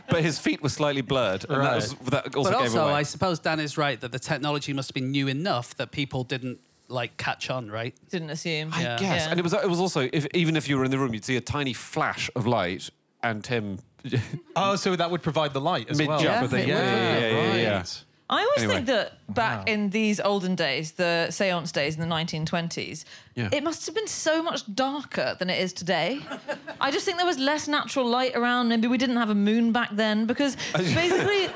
[0.09, 2.93] but his feet were slightly blurred, and that, was, that also But gave also, away.
[2.95, 6.25] I suppose Dan is right that the technology must have been new enough that people
[6.25, 6.59] didn't
[6.89, 7.95] like catch on, right?
[8.11, 8.71] Didn't assume.
[8.73, 8.99] I Yeah.
[8.99, 9.31] guess, Yeah.
[9.31, 11.25] and it was it was also if, even if you were in the room, you'd
[11.25, 12.91] see a tiny flash of light
[13.23, 13.79] and him.
[14.57, 16.19] oh, so that would provide the light as well.
[16.19, 16.43] Mid-jump.
[16.51, 17.19] for the- Yeah, yeah.
[17.19, 18.03] Yeah, yeah, yeah, right.
[18.29, 18.75] I always Anyway.
[18.75, 19.73] think that back Wow.
[19.73, 23.05] in these olden days, the seance days in the 1920s,
[23.37, 23.51] Yeah.
[23.53, 26.19] it must have been so much darker than it is today.
[26.81, 28.67] I just think there was less natural light around.
[28.69, 31.49] Maybe we didn't have a moon back then because basically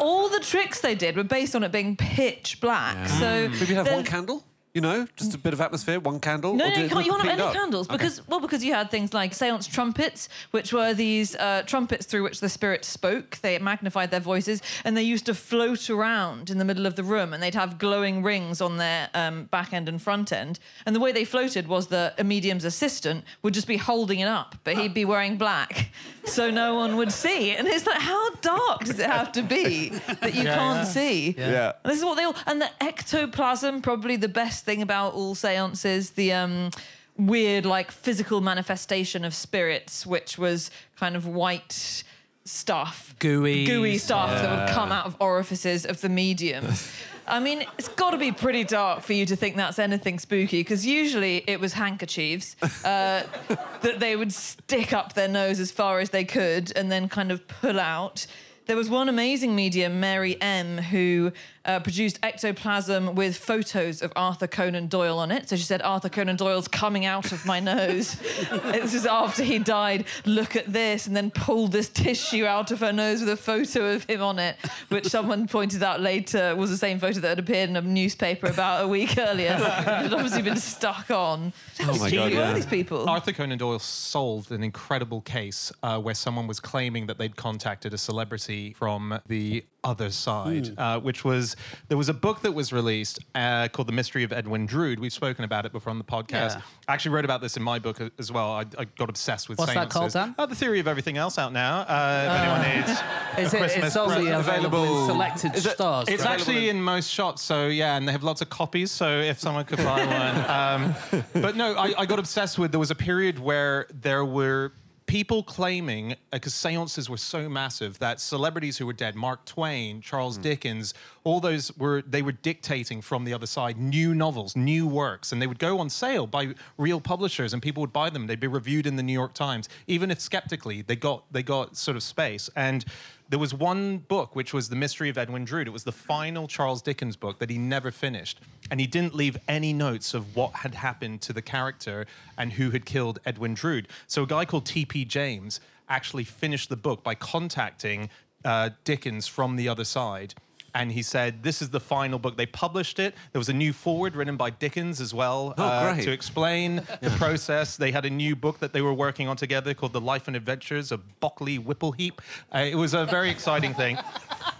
[0.00, 3.08] all the tricks they did were based on it being pitch black.
[3.08, 4.42] So Maybe you have one there's- candle.
[4.76, 6.52] You know, just a bit of atmosphere, one candle.
[6.52, 7.06] No, no, you can't.
[7.06, 7.96] You can't have any candles Okay.
[7.96, 12.24] because, well, because you had things like seance trumpets, which were these uh, trumpets through
[12.24, 13.38] which the spirits spoke.
[13.40, 17.04] They magnified their voices, and they used to float around in the middle of the
[17.04, 20.58] room, and they'd have glowing rings on their um, back end and front end.
[20.84, 24.28] And the way they floated was that a medium's assistant would just be holding it
[24.28, 25.90] up, but he'd be wearing black,
[26.26, 27.52] so no one would see.
[27.52, 31.34] And it's like, how dark does it have to be that you can't see?
[31.36, 31.72] Yeah.
[31.84, 35.34] And this is what they all and the ectoplasm probably the best thing about all
[35.34, 36.70] seances the um
[37.16, 42.04] weird like physical manifestation of spirits which was kind of white
[42.44, 46.90] stuff Gooey gooey stuff that would come out of orifices of the mediums
[47.28, 50.60] I mean, it's got to be pretty dark for you to think that's anything spooky,
[50.60, 53.22] because usually it was handkerchiefs uh,
[53.82, 57.32] that they would stick up their nose as far as they could and then kind
[57.32, 58.26] of pull out.
[58.66, 61.32] There was one amazing medium, Mary M, who
[61.66, 65.48] uh, produced ectoplasm with photos of Arthur Conan Doyle on it.
[65.48, 68.14] So she said, Arthur Conan Doyle's coming out of my nose.
[68.50, 70.06] this is after he died.
[70.24, 71.06] Look at this.
[71.06, 74.38] And then pulled this tissue out of her nose with a photo of him on
[74.38, 74.56] it,
[74.88, 78.46] which someone pointed out later was the same photo that had appeared in a newspaper
[78.46, 79.52] about a week earlier.
[79.58, 81.52] it had obviously been stuck on.
[81.78, 82.52] How Oh my God, were yeah.
[82.52, 83.08] these people?
[83.08, 87.94] Arthur Conan Doyle solved an incredible case uh, where someone was claiming that they'd contacted
[87.94, 91.54] a celebrity from the other side, uh, which was
[91.88, 94.98] there was a book that was released uh, called The Mystery of Edwin Drood.
[94.98, 96.56] We've spoken about it before on the podcast.
[96.56, 96.60] Yeah.
[96.88, 98.50] I actually wrote about this in my book as well.
[98.50, 100.26] I, I got obsessed with What's that called, seances.
[100.26, 100.34] Dan?
[100.38, 101.80] Oh, The Theory of Everything Else out now.
[101.82, 103.00] Uh, if anyone needs
[103.46, 104.40] Is a it, Christmas it's only present.
[104.40, 106.08] available in available- selected Is it- stores.
[106.08, 106.32] It's right?
[106.32, 108.90] actually in most shops, so yeah, and they have lots of copies.
[108.90, 110.84] So if someone could buy one,
[111.36, 112.72] um, but no, I, I got obsessed with.
[112.72, 114.72] There was a period where there were
[115.06, 120.00] people claiming uh, because seances were so massive that celebrities who were dead, Mark Twain,
[120.00, 120.42] Charles hmm.
[120.42, 125.32] Dickens, all those were they were dictating from the other side new novels, new works,
[125.32, 128.26] and they would go on sale by real publishers, and people would buy them.
[128.26, 130.82] They'd be reviewed in the New York Times, even if skeptically.
[130.82, 132.84] They got they got sort of space and.
[133.28, 135.66] There was one book, which was The Mystery of Edwin Drood.
[135.66, 138.40] It was the final Charles Dickens book that he never finished.
[138.70, 142.06] And he didn't leave any notes of what had happened to the character
[142.38, 143.88] and who had killed Edwin Drood.
[144.06, 145.06] So a guy called T.P.
[145.06, 145.58] James
[145.88, 148.10] actually finished the book by contacting
[148.44, 150.34] uh, Dickens from the other side.
[150.76, 152.36] And he said, This is the final book.
[152.36, 153.14] They published it.
[153.32, 157.08] There was a new forward written by Dickens as well Oh, uh, to explain the
[157.16, 157.78] process.
[157.78, 160.36] They had a new book that they were working on together called The Life and
[160.36, 162.18] Adventures of Bockley Wickleheap.
[162.54, 163.96] Uh, it was a very exciting thing.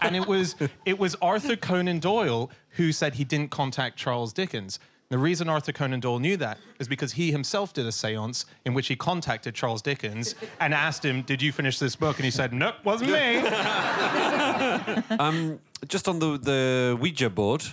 [0.01, 4.79] And it was, it was Arthur Conan Doyle who said he didn't contact Charles Dickens.
[5.09, 8.73] The reason Arthur Conan Doyle knew that is because he himself did a seance in
[8.73, 12.17] which he contacted Charles Dickens and asked him, Did you finish this book?
[12.17, 13.43] And he said, Nope, wasn't me.
[15.19, 17.63] Um, just on the, the Ouija board.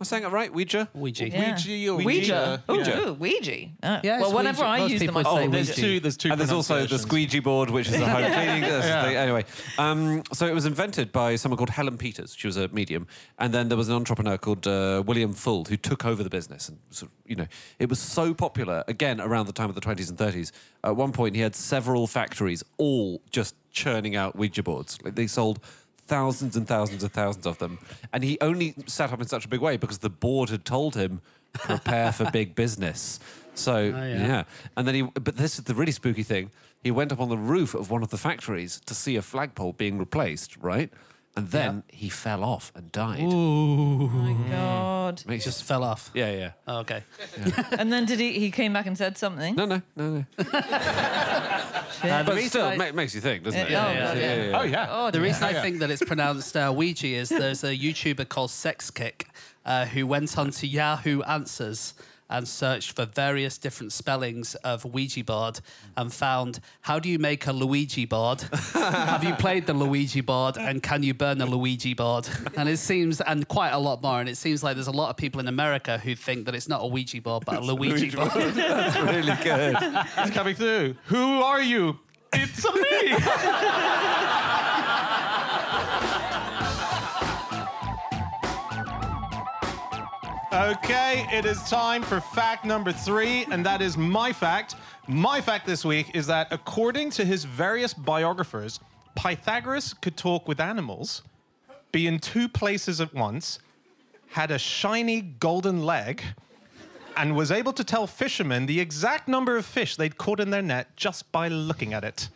[0.00, 0.50] Am I saying it right?
[0.50, 0.88] Ouija?
[0.94, 1.28] Ouija.
[1.28, 1.50] Yeah.
[1.52, 2.62] Ouija or Ouija.
[2.66, 2.72] Ouija.
[2.72, 3.08] Ooh, Yeah.
[3.10, 3.68] ooh, Ouija.
[3.82, 4.70] Uh, Yeah, well, whenever Ouija.
[4.70, 5.80] I Most use them, people I say say Oh, there's Ouija.
[5.82, 6.00] two.
[6.00, 6.30] There's two.
[6.30, 8.62] And there's also the squeegee board, which is the home cleaning.
[8.62, 9.04] Yeah.
[9.04, 9.16] thing.
[9.16, 9.44] Anyway,
[9.76, 12.34] um, so it was invented by someone called Helen Peters.
[12.34, 13.08] She was a medium,
[13.38, 16.70] and then there was an entrepreneur called uh, William Fuld who took over the business.
[16.70, 17.46] And sort of, you know,
[17.78, 20.50] it was so popular again around the time of the 20s and 30s.
[20.82, 24.96] At one point, he had several factories all just churning out Ouija boards.
[25.04, 25.60] Like they sold
[26.10, 27.78] thousands and thousands and thousands of them,
[28.12, 30.96] and he only sat up in such a big way because the board had told
[30.96, 31.20] him
[31.52, 33.20] prepare for big business.
[33.54, 34.26] So oh, yeah.
[34.26, 34.42] yeah.
[34.76, 36.50] And then he, but this is the really spooky thing.
[36.82, 39.74] He went up on the roof of one of the factories to see a flagpole
[39.74, 40.90] being replaced, right?
[41.36, 43.20] And then he fell off and died.
[43.22, 45.24] Oh my God.
[45.26, 46.10] Makes Just just, fell off.
[46.12, 46.52] yeah, yeah.
[46.66, 47.02] Oh, okay.
[47.78, 48.38] And then did he?
[48.38, 49.54] He came back and said something.
[49.54, 50.24] No, no, no, no.
[52.02, 53.70] Uh, the But reason still, I- it ma- makes you think, doesn't it?
[53.70, 54.58] Yeah, yeah, yeah.
[54.58, 54.86] Oh, yeah.
[54.90, 55.22] Oh, The dear.
[55.22, 59.24] reason I think that it's pronounced uh, Ouija is there's a YouTuber called Sexkick
[59.66, 61.92] uh, who went onto Yahoo Answers
[62.30, 65.60] and searched for various different spellings of Ouija board
[65.96, 68.42] and found how do you make a Luigi board?
[68.72, 72.28] Have you played the Luigi board and can you burn a Luigi board?
[72.56, 75.10] And it seems, and quite a lot more, and it seems like there's a lot
[75.10, 78.10] of people in America who think that it's not a Ouija board but a Luigi
[78.10, 78.30] board.
[78.34, 79.76] That's really good.
[80.18, 80.96] It's coming through.
[81.06, 81.98] Who are you?
[82.32, 84.56] It's me.
[90.52, 94.74] Okay, it is time for fact number three, and that is my fact.
[95.06, 98.80] My fact this week is that according to his various biographers,
[99.14, 101.22] Pythagoras could talk with animals,
[101.92, 103.60] be in two places at once,
[104.30, 106.20] had a shiny golden leg,
[107.16, 110.62] and was able to tell fishermen the exact number of fish they'd caught in their
[110.62, 112.28] net just by looking at it.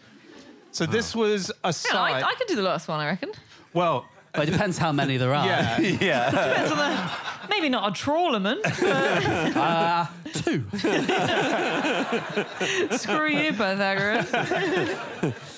[0.71, 2.23] So this was a Yeah, sign.
[2.23, 3.33] I, I could do the last one, I reckon.
[3.73, 5.47] well, But it depends how many there are.
[5.47, 5.79] yeah.
[6.31, 7.11] Depends on the-
[7.49, 8.61] maybe not a trawlerman.
[10.35, 10.65] Two.
[12.99, 14.33] Screw you, Pythagoras.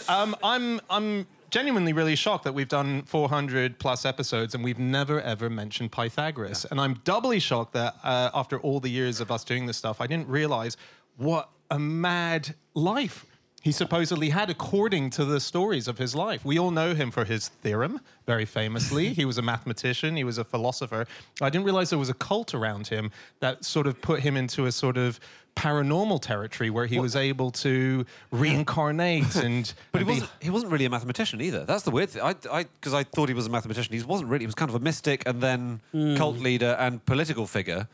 [0.09, 5.21] Um, I'm I'm genuinely really shocked that we've done 400 plus episodes and we've never
[5.23, 6.67] ever mentioned Pythagoras.
[6.71, 10.01] And I'm doubly shocked that uh, after all the years of us doing this stuff,
[10.01, 10.77] I didn't realize
[11.17, 13.25] what a mad life
[13.67, 16.45] he supposedly had according to the stories of his life.
[16.45, 19.13] We all know him for his theorem, very famously.
[19.13, 21.05] he was a mathematician, he was a philosopher.
[21.43, 24.67] I didn't realize there was a cult around him that sort of put him into
[24.67, 25.19] a sort of
[25.57, 30.51] paranormal territory where he was able to reincarnate and But he and be- wasn't, he
[30.51, 31.65] wasn't really a mathematician either.
[31.65, 32.23] That's the weird thing.
[32.23, 33.93] I, I, because I thought he was a mathematician.
[33.93, 34.45] He wasn't really.
[34.45, 36.15] He was kind of a mystic and then hmm.
[36.15, 37.89] cult leader and political figure.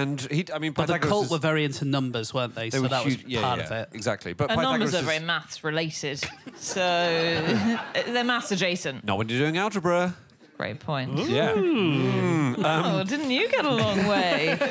[0.00, 2.68] And he, I mean, But the cult is- were very into numbers, weren't they?
[2.70, 3.88] they so were that huge- was yeah, part yeah, of it.
[3.92, 4.32] Exactly.
[4.32, 6.24] But And numbers Pythagoras are is- very maths related.
[6.56, 6.80] So
[8.06, 9.04] they're maths adjacent.
[9.04, 10.14] not when you're doing algebra.
[10.56, 11.18] Great point.
[11.28, 11.52] Yeah.
[11.56, 14.50] oh, didn't you get a long way?
[14.60, 14.70] Look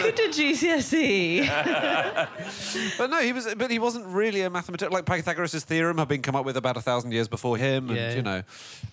[0.00, 1.48] at the GCSE.
[2.98, 3.52] But no, he was.
[3.54, 4.92] But he wasn't really a mathematician.
[4.92, 7.96] Like Pythagoras' theorem had been come up with about a thousand years before him, and
[7.98, 8.14] Yeah.
[8.14, 8.42] you know.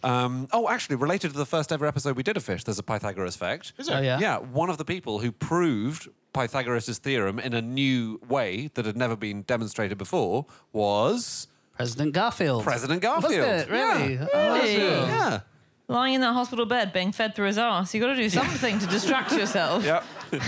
[0.04, 2.84] Um, oh, actually, related to the first ever episode we did of Fish, there's a
[2.84, 3.74] Pythagoras fact.
[3.78, 3.98] Is there?
[3.98, 4.20] Oh, yeah.
[4.20, 8.98] Yeah, one of the people who proved Pythagoras' theorem in a new way that had
[8.98, 11.48] never been demonstrated before was
[11.80, 12.64] President Garfield.
[12.66, 13.40] President Garfield.
[13.40, 13.70] Was it?
[13.70, 14.14] Really?
[14.16, 14.28] Yeah.
[14.34, 14.76] Oh, Really?
[14.76, 15.08] cool.
[15.08, 15.40] Yeah.
[15.88, 17.94] lying in that hospital bed being fed through his ass.
[17.96, 19.86] You got to do something to distract yourself.
[19.86, 20.04] Yep.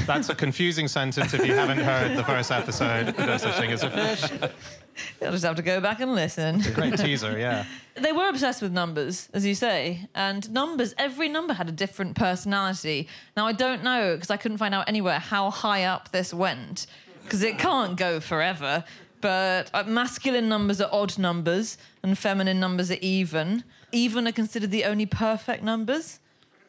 [0.06, 3.18] That's a confusing sentence if you haven't heard the first episode.
[3.18, 4.30] No such thing as a fish.
[5.22, 6.60] You'll just have to go back and listen.
[6.74, 7.64] Great teaser, yeah.
[7.96, 10.94] They were obsessed with numbers, as you say, and numbers.
[10.98, 13.08] Every number had a different personality.
[13.38, 16.88] Now I don't know because I couldn't find out anywhere how high up this went,
[17.24, 18.84] because it can't go forever.
[19.22, 23.64] But uh, masculine numbers are odd numbers, and feminine numbers are even.
[23.92, 26.20] Even are considered the only perfect numbers.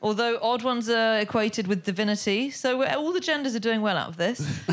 [0.02, 3.96] Although odd ones are equated with divinity, so we're- all the genders are doing well
[3.96, 4.40] out of this.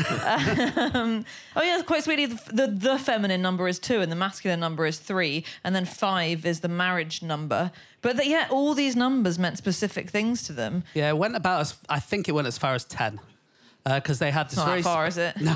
[0.92, 4.58] um, oh yeah, quite sweetly, the, the the feminine number is two, and the masculine
[4.58, 7.70] number is three, and then five is the marriage number.
[8.02, 10.82] But the, yeah, all these numbers meant specific things to them.
[10.94, 13.20] Yeah, it went about as I think it went as far as ten,
[13.86, 15.36] Uh, because they had this Not very that far, is it?
[15.40, 15.54] No.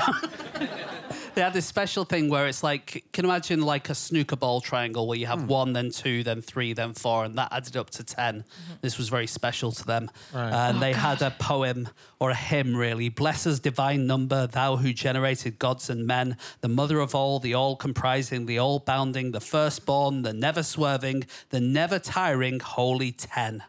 [1.35, 4.61] they had this special thing where it's like can you imagine like a snooker ball
[4.61, 5.47] triangle where you have hmm.
[5.49, 8.75] one, then two, then three, then four, and that added up to 10 Mm-hmm.
[8.81, 10.51] This was very special to them, Right.
[10.51, 13.09] Uh, and oh, they had a poem or a hymn really.
[13.09, 17.55] Bless us, divine number, thou who generated gods and men, the mother of all, the
[17.55, 23.63] all comprising, the all bounding, the firstborn, the never swerving, the never tiring, holy ten.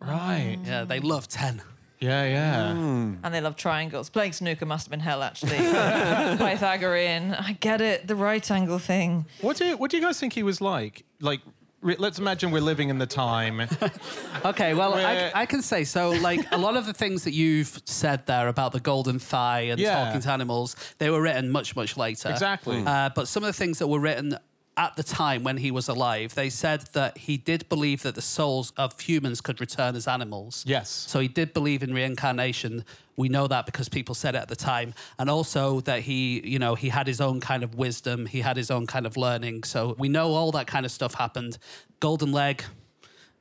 [0.00, 0.58] Right.
[0.64, 1.62] Yeah, they love ten.
[2.00, 2.70] Yeah, yeah.
[2.70, 4.08] And they love triangles.
[4.10, 5.56] Playing snooker must have been hell, actually.
[6.36, 7.34] Pythagorean.
[7.34, 8.06] I get it.
[8.06, 9.26] The right angle thing.
[9.40, 11.04] What do what do you guys think he was like?
[11.20, 11.40] Like,
[11.80, 13.62] re- let's imagine we're living in the time.
[14.44, 16.10] Okay, well, I, I can say so.
[16.10, 19.80] Like a lot of the things that you've said there about the golden thigh and
[19.80, 20.04] Yeah.
[20.04, 22.30] talking to animals, they were written much, much later.
[22.30, 22.84] Exactly.
[22.86, 24.36] Uh, but some of the things that were written
[24.78, 28.22] at the time when he was alive, they said that he did believe that the
[28.22, 30.62] souls of humans could return as animals.
[30.66, 30.88] Yes.
[30.88, 32.84] So he did believe in reincarnation.
[33.16, 36.60] We know that because people said it at the time, and also that he, you
[36.60, 38.24] know, he had his own kind of wisdom.
[38.26, 39.64] He had his own kind of learning.
[39.64, 41.58] So we know all that kind of stuff happened.
[41.98, 42.62] Golden leg,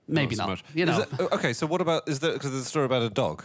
[0.08, 0.64] maybe so not.
[0.74, 1.02] You know.
[1.02, 3.44] it- okay, so what about is there because there's a story about a dog,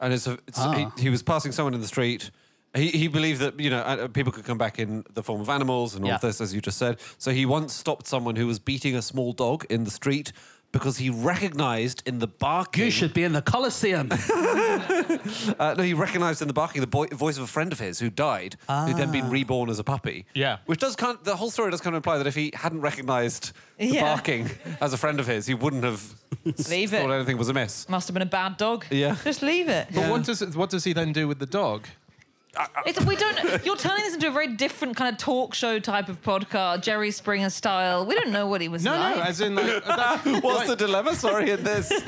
[0.00, 0.72] and it's, a, it's Ah.
[0.96, 2.32] he, he was passing someone in the street.
[2.74, 5.48] He, he believed that you know uh, people could come back in the form of
[5.48, 6.14] animals and all Yeah.
[6.16, 6.98] of this, as you just said.
[7.18, 10.32] So he once stopped someone who was beating a small dog in the street
[10.72, 12.84] because he recognised in the barking.
[12.84, 14.08] You should be in the Colosseum.
[15.58, 17.98] Uh, no, he recognised in the barking the boy, voice of a friend of his
[17.98, 20.24] who died, who'd then been reborn as a puppy.
[20.34, 20.58] Yeah.
[20.66, 21.18] which does kind.
[21.24, 24.02] the whole story does kind of imply that if he hadn't recognised the Yeah.
[24.02, 24.48] barking
[24.80, 26.02] as a friend of his, he wouldn't have
[26.68, 27.00] Leave it.
[27.02, 27.88] thought anything was amiss.
[27.88, 28.86] Must have been a bad dog.
[28.90, 29.16] Yeah.
[29.24, 29.88] Just leave it.
[29.94, 31.86] But what does it, what does he then do with the dog?
[32.84, 33.64] It's, we don't.
[33.64, 37.10] You're turning this into a very different kind of talk show type of podcast, Jerry
[37.12, 38.04] Springer style.
[38.04, 39.16] We don't know what he was No, like.
[39.16, 41.14] no, as in like, that's, What's the dilemma?
[41.14, 41.90] Sorry, in this.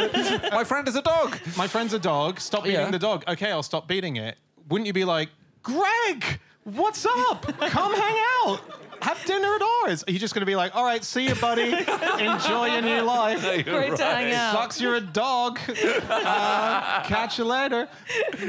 [0.53, 1.39] My friend is a dog.
[1.57, 2.41] my friend's a dog.
[2.41, 2.91] Stop beating Yeah.
[2.91, 3.25] the dog.
[3.29, 4.37] Okay, I'll stop beating it.
[4.69, 5.29] Wouldn't you be like,
[5.63, 7.43] Greg, what's up?
[7.61, 8.61] Come hang out.
[9.03, 10.05] Have dinner at ours.
[10.07, 11.73] Are you just going to be like, all right, see you, buddy.
[12.21, 13.43] Enjoy your new life.
[13.43, 14.53] Great to hang out.
[14.53, 15.59] Sucks you're a dog.
[16.13, 17.89] Uh, catch you later.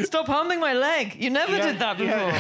[0.04, 1.16] Stop humping my leg.
[1.16, 2.32] You never did that before.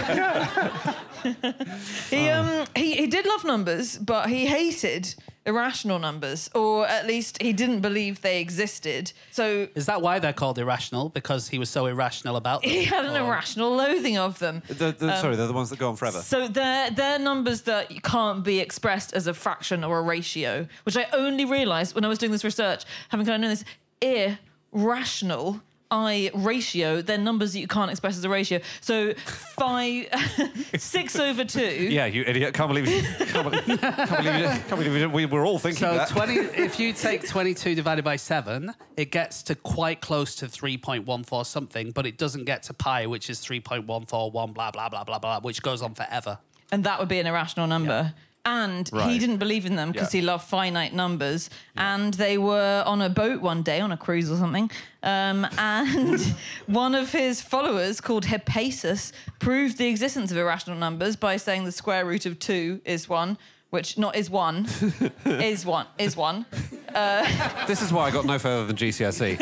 [2.10, 7.42] he um he, he did love numbers, but he hated irrational numbers, or at least
[7.42, 9.12] he didn't believe they existed.
[9.32, 11.10] So Is that why they're called irrational?
[11.10, 12.72] Because he was so irrational about them?
[12.72, 14.64] he had an irrational loathing of them.
[14.68, 16.20] The, the, um, sorry, they're the ones that go on forever.
[16.20, 20.98] So they're they're numbers that can't be expressed as a fraction or a ratio, which
[20.98, 23.66] I only realised when I was doing this research, having kind of known this
[24.74, 25.62] irrational.
[25.94, 28.60] I ratio, they're numbers that you can't express as a ratio.
[28.82, 30.08] So five,
[30.78, 31.62] six over two.
[31.62, 32.56] Yeah, you idiot!
[32.56, 33.04] Can't believe you.
[33.28, 36.08] Can't believe, can't believe, you, can't believe you, we were all thinking So that.
[36.10, 41.46] 20, if you take 22 divided by 7, it gets to quite close to 3.14
[41.46, 45.40] something, but it doesn't get to pi, which is 3.141, blah, blah, blah, blah, blah,
[45.42, 46.40] which goes on forever.
[46.72, 48.14] and that would be an irrational number.
[48.46, 50.20] And he didn't believe in them because Yeah.
[50.20, 51.50] he loved finite numbers.
[51.78, 54.70] And they were on a boat one day, on a cruise or something.
[55.02, 56.20] Um, and
[56.68, 61.72] one of his followers, called Hippasus, proved the existence of irrational numbers by saying the
[61.72, 63.38] square root of two is one,
[63.70, 64.68] which not is one,
[65.26, 66.46] is one, is one.
[67.66, 69.40] this is why I got no further than GCSE.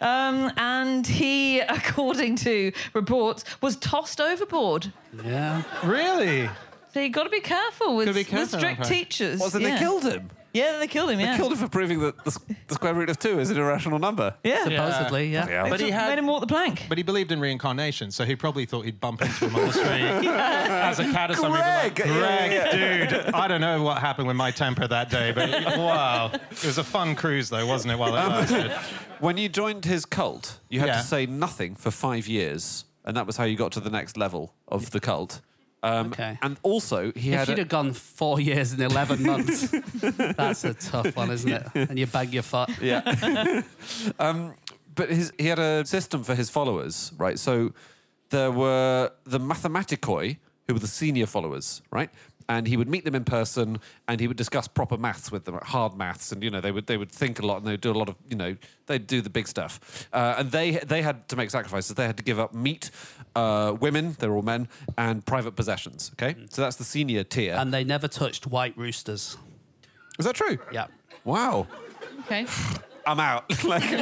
[0.00, 4.92] And he, according to reports, was tossed overboard.
[5.24, 5.62] Yeah.
[5.84, 6.50] Really?
[6.94, 8.88] So you got to be careful with, Gotta with strict okay.
[8.88, 9.40] teachers.
[9.40, 9.70] Wasn't yeah.
[9.74, 10.30] they killed him?
[10.52, 11.18] Yeah, they killed him.
[11.18, 13.98] Yeah, Killed him for proving that the, the square root of two is an irrational
[13.98, 14.36] number.
[14.44, 14.62] yeah.
[14.62, 15.48] Supposedly, yeah.
[15.48, 15.68] Yeah.
[15.68, 16.16] But he made had.
[16.20, 16.84] him walk the plank.
[16.88, 19.72] But he believed in reincarnation, so he probably thought he'd bump into him on the
[19.72, 21.54] street as a cat or something.
[21.54, 22.52] he'd Like, Greg!
[22.52, 26.64] Yeah, dude, I don't know what happened with my temper that day, but wow, it
[26.64, 27.98] was a fun cruise though, wasn't it?
[27.98, 28.70] While it um, lasted.
[29.18, 30.98] When you joined his cult, you had Yeah.
[30.98, 34.16] to say nothing for five years, and that was how you got to the next
[34.16, 35.40] level of the cult.
[35.84, 36.38] Um, Okay.
[36.42, 37.48] And also, he If had.
[37.48, 39.68] you'd a- have gone four years and 11 months,
[40.36, 41.66] that's a tough one, isn't it?
[41.74, 42.70] And you bag your foot.
[42.80, 43.62] Yeah.
[44.18, 44.54] um,
[44.94, 47.38] but his, he had a system for his followers, right?
[47.38, 47.72] So
[48.30, 52.10] there were the mathematicoi, who were the senior followers, right?
[52.48, 55.58] And he would meet them in person, and he would discuss proper maths with them,
[55.62, 57.80] hard maths, and you know they would they would think a lot, and they would
[57.80, 60.08] do a lot of you know they'd do the big stuff.
[60.12, 61.94] Uh, and they they had to make sacrifices.
[61.94, 62.90] They had to give up meat,
[63.34, 64.68] uh, women, they're all men,
[64.98, 66.10] and private possessions.
[66.14, 67.54] Okay, so that's the senior tier.
[67.58, 69.36] And they never touched white roosters.
[70.18, 70.58] Is that true?
[70.72, 70.86] Yeah.
[71.24, 71.66] Wow.
[72.20, 72.46] Okay.
[73.06, 73.50] I'm out.
[73.64, 74.00] like, you'll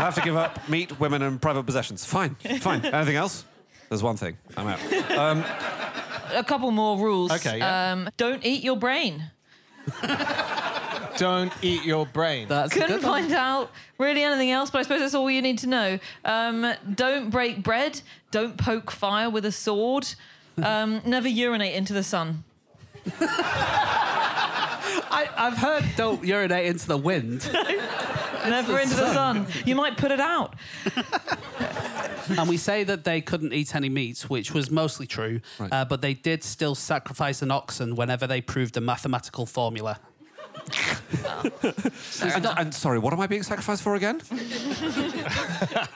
[0.00, 2.06] have to give up meat, women, and private possessions.
[2.06, 2.84] Fine, fine.
[2.86, 3.44] Anything else?
[3.90, 4.38] There's one thing.
[4.56, 5.80] I'm out.
[6.34, 7.30] A couple more rules.
[7.32, 7.92] Okay, yeah.
[7.92, 9.30] Um, don't eat your brain.
[11.18, 12.48] Don't eat your brain.
[12.48, 13.22] That's a Couldn't good one.
[13.22, 15.98] find out really anything else, but I suppose that's all you need to know.
[16.24, 18.00] Um, don't break bread.
[18.30, 20.08] Don't poke fire with a sword.
[20.62, 22.44] Um, never urinate into the sun.
[25.14, 27.48] I, I've heard don't urinate into the wind.
[28.44, 29.46] Never into the sun.
[29.64, 30.56] You might put it out.
[32.38, 35.72] and we say that they couldn't eat any meat, which was mostly true, Right.
[35.72, 39.98] uh, but they did still sacrifice an oxen whenever they proved a mathematical formula.
[42.22, 44.20] And, and sorry, what am I being sacrificed for again?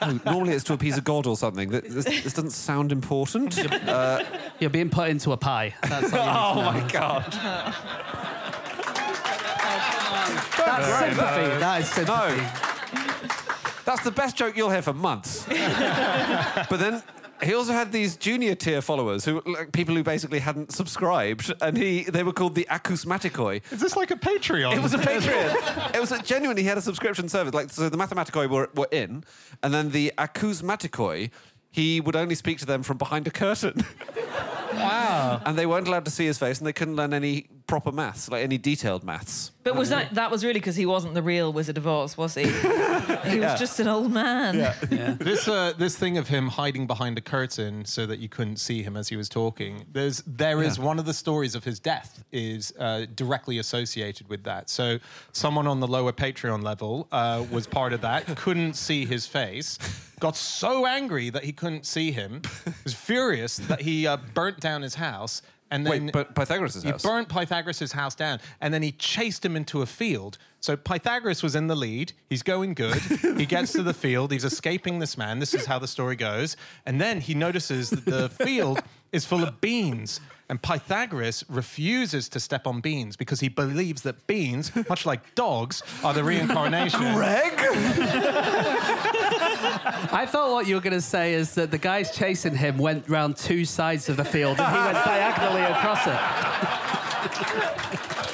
[0.01, 1.69] oh, normally it's to appease a god or something.
[1.69, 3.57] This, this doesn't sound important.
[3.87, 4.23] Uh,
[4.59, 5.73] You're being put into a pie.
[5.83, 6.99] That's all you need to know.
[6.99, 7.23] god.
[10.57, 11.59] That's sympathy.
[11.59, 13.36] That is sympathy.
[13.87, 15.45] That's the best joke you'll hear for months.
[15.47, 17.01] but then
[17.41, 21.77] he also had these junior tier followers who like people who basically hadn't subscribed, and
[21.77, 23.61] he they were called the Akusmatikoi.
[23.71, 24.75] Is this like a Patreon?
[24.75, 25.95] It was a Patreon.
[25.95, 27.53] it was a, genuinely he had a subscription service.
[27.53, 29.23] Like so, the Mathematicoi were, were in,
[29.63, 31.31] and then the Akusmatikoi,
[31.71, 33.85] he would only speak to them from behind a curtain.
[34.73, 35.41] Wow.
[35.45, 38.29] and they weren't allowed to see his face, and they couldn't learn any proper maths,
[38.29, 39.51] like any detailed maths.
[39.63, 42.33] But was that that was really because he wasn't the real Wizard of Oz, was
[42.35, 42.43] he?
[43.29, 44.55] he was just an old man.
[44.89, 45.15] Yeah.
[45.19, 48.81] this uh, this thing of him hiding behind a curtain so that you couldn't see
[48.81, 49.85] him as he was talking.
[49.91, 50.85] There's there is Yeah.
[50.85, 54.69] one of the stories of his death is uh, directly associated with that.
[54.69, 54.99] So
[55.33, 58.25] someone on the lower Patreon level uh, was part of that.
[58.37, 59.77] Couldn't see his face.
[60.21, 62.41] Got so angry that he couldn't see him.
[62.85, 65.41] Was furious that he uh, burnt down his house.
[65.69, 66.83] And then Wait, but Pythagoras' house?
[66.83, 67.03] he house?
[67.03, 70.37] burnt Pythagoras' house down, and then he chased him into a field.
[70.59, 72.13] So Pythagoras was in the lead.
[72.29, 72.97] He's going good.
[73.37, 74.31] he gets to the field.
[74.31, 75.39] He's escaping this man.
[75.39, 76.57] This is how the story goes.
[76.85, 78.79] And then he notices that the field
[79.11, 80.19] is full of beans.
[80.49, 85.83] And Pythagoras refuses to step on beans because he believes that beans, much like dogs,
[86.03, 87.01] are the reincarnation.
[89.83, 93.07] I thought what you were going to say is that the guys chasing him went
[93.09, 96.17] round two sides of the field and he went diagonally across it.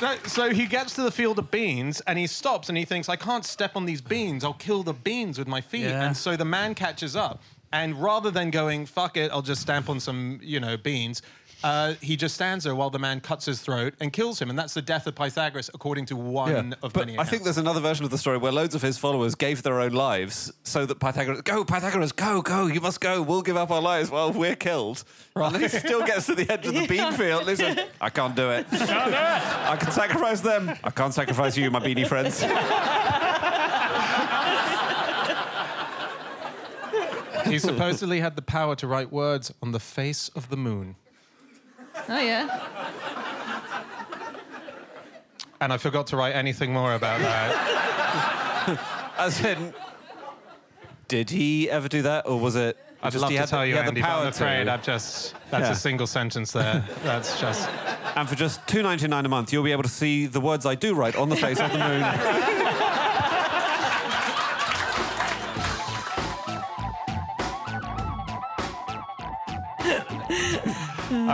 [0.00, 3.08] No, so he gets to the field of beans and he stops and he thinks,
[3.08, 4.44] I can't step on these beans.
[4.44, 5.82] I'll kill the beans with my feet.
[5.82, 6.06] Yeah.
[6.06, 7.42] And so the man catches up.
[7.72, 11.20] And rather than going, fuck it, I'll just stamp on some, you know, beans,
[11.64, 14.48] uh, he just stands there while the man cuts his throat and kills him.
[14.50, 17.58] And that's the death of Pythagoras, according to one of but many I think there's
[17.58, 20.86] another version of the story where loads of his followers gave their own lives so
[20.86, 23.22] that Pythagoras, go, Pythagoras, go, go, you must go.
[23.22, 25.02] We'll give up our lives while we're killed.
[25.34, 25.46] Right.
[25.46, 27.78] And then he still gets to the edge of the bean field and he says,
[28.00, 28.66] I can't do it.
[28.72, 30.70] I can sacrifice them.
[30.84, 32.40] I can't sacrifice you, my beanie friends.
[37.50, 40.94] he supposedly had the power to write words on the face of the moon.
[42.08, 42.60] Oh yeah.
[45.60, 48.78] And I forgot to write anything more about that.
[49.18, 49.74] As in,
[51.08, 52.76] did he ever do that or was it?
[53.02, 54.72] I'd just love to tell he you, Andy, the but power I'm afraid to.
[54.72, 55.72] I've just, that's Yeah.
[55.72, 56.84] a single sentence there.
[57.04, 57.68] That's just.
[58.16, 60.66] And for just two ninety nine a month, you'll be able to see the words
[60.66, 62.02] I do write on the face of the moon.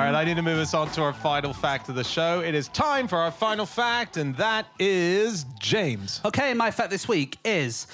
[0.04, 2.40] right, I need to move us on to our final fact of the show.
[2.40, 6.20] It is time for our final fact, and that is James.
[6.24, 7.86] Okay, my fact this week is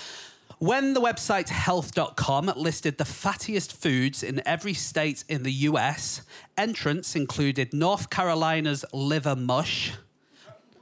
[0.58, 6.22] when the website health.com listed the fattiest foods in every state in the US,
[6.58, 9.92] entrants included North Carolina's liver mush,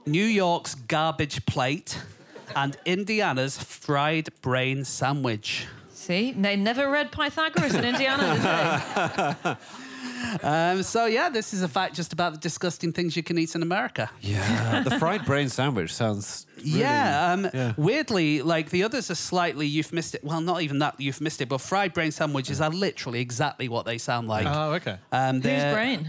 [0.06, 2.00] New York's garbage plate,
[2.56, 5.66] and Indiana's fried brain sandwich.
[5.92, 9.56] See, they never read Pythagoras in Indiana, did they?
[10.42, 13.54] Um, so yeah, this is a fact just about the disgusting things you can eat
[13.54, 14.10] in America.
[14.20, 16.46] Yeah, the fried brain sandwich sounds.
[16.58, 17.72] Really, yeah, um, yeah.
[17.76, 20.20] weirdly, like the others are slightly euphemistic.
[20.24, 24.28] Well, not even that euphemistic, but fried brain sandwiches are literally exactly what they sound
[24.28, 24.46] like.
[24.46, 24.98] Oh, okay.
[25.12, 26.08] Um, Whose brain?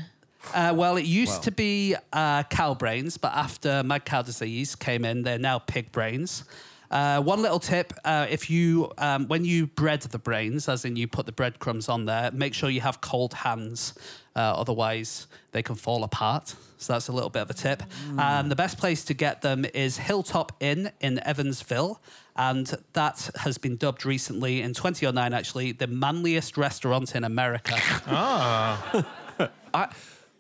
[0.53, 1.41] Uh, well, it used Well.
[1.41, 5.91] to be uh, cow brains, but after mad cow disease came in, they're now pig
[5.91, 6.45] brains.
[6.91, 10.95] Uh, one little tip: uh, if you, um, when you bread the brains, as in
[10.95, 13.93] you put the breadcrumbs on there, make sure you have cold hands,
[14.35, 16.55] uh, otherwise they can fall apart.
[16.77, 17.83] So that's a little bit of a tip.
[18.17, 22.01] And the best place to get them is Hilltop Inn in Evansville.
[22.37, 27.75] And that has been dubbed recently in 2009, actually, the manliest restaurant in America.
[29.73, 29.89] I,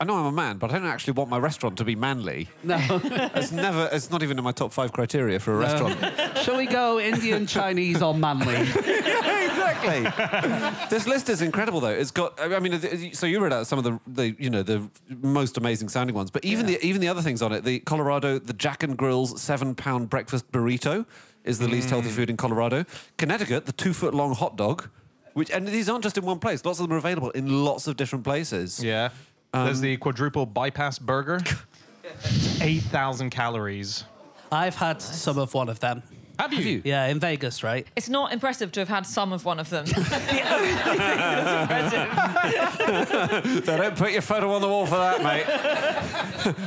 [0.01, 2.47] I know I'm a man, but I don't actually want my restaurant to be manly.
[2.63, 2.77] no.
[3.35, 3.89] It's never.
[3.91, 5.97] It's not even in my top five criteria for a restaurant.
[6.43, 8.55] Shall we go Indian, Chinese, or manly?
[9.81, 10.87] exactly.
[10.89, 11.89] this list is incredible, though.
[11.89, 12.39] It's got.
[12.39, 15.89] I mean, so you read out some of the, the you know, the most amazing
[15.89, 17.65] sounding ones, but even the even the other things on it.
[17.65, 21.05] The Colorado, the Jack and Grill's seven pound breakfast burrito
[21.43, 22.13] is the least healthy mm.
[22.13, 22.85] food in Colorado.
[23.17, 24.89] Connecticut, the two foot long hot dog.
[25.33, 26.65] Which, and these aren't just in one place.
[26.65, 28.83] Lots of them are available in lots of different places.
[28.83, 29.09] Yeah.
[29.53, 31.39] There's the quadruple bypass burger.
[32.23, 34.03] It's 8,000 calories.
[34.51, 36.01] I've had some of one of them.
[36.39, 36.59] Have you?
[36.61, 36.81] you?
[36.85, 37.85] Yeah, in Vegas, right?
[37.95, 39.85] It's not impressive to have had some of one of them.
[39.85, 41.93] the only thing that's
[42.73, 43.65] impressive.
[43.65, 45.45] They don't put your photo on the wall for that, mate.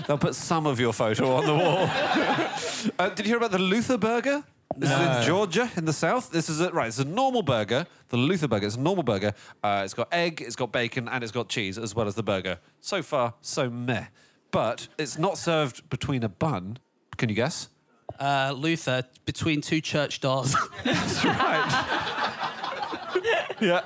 [0.06, 1.88] They'll put some of your photo on the wall.
[2.98, 4.44] uh, did you hear about the Luther burger?
[4.76, 6.30] This is in Georgia, in the south.
[6.30, 6.88] This is a, right.
[6.88, 7.86] It's a normal burger.
[8.08, 8.66] The Luther burger.
[8.66, 9.34] It's a normal burger.
[9.62, 12.22] Uh, it's got egg, it's got bacon, and it's got cheese as well as the
[12.22, 12.58] burger.
[12.80, 14.06] So far, so meh.
[14.50, 16.78] But it's not served between a bun.
[17.16, 17.68] Can you guess?
[18.20, 20.54] Uh, Luther, between two church doors.
[20.84, 22.28] That's right.
[23.60, 23.82] yeah.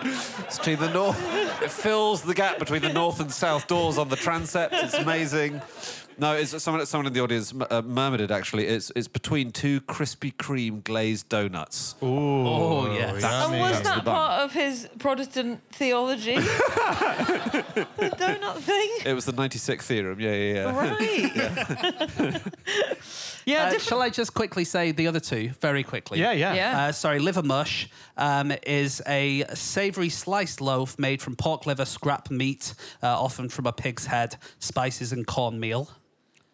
[0.00, 1.18] It's between the north.
[1.62, 4.74] It fills the gap between the north and south doors on the transept.
[4.74, 5.60] It's amazing.
[6.18, 6.84] No, it's someone.
[6.86, 8.30] Someone in the audience uh, murmured it.
[8.30, 11.94] Actually, it's it's between two Krispy Kreme glazed donuts.
[12.02, 12.06] Ooh.
[12.06, 13.22] Oh, yes.
[13.22, 16.36] And was that part of his Protestant theology?
[16.36, 17.86] the
[18.16, 18.90] donut thing?
[19.04, 20.18] It was the '96 theorem.
[20.20, 20.74] Yeah, yeah, yeah.
[20.74, 22.42] Right.
[23.46, 23.82] Yeah, Uh, different.
[23.82, 26.18] shall I just quickly say the other two very quickly?
[26.18, 26.54] Yeah, yeah.
[26.54, 26.80] Yeah.
[26.88, 32.28] Uh, sorry, liver mush um, is a savoury sliced loaf made from pork liver, scrap
[32.28, 35.88] meat, uh, often from a pig's head, spices, and cornmeal.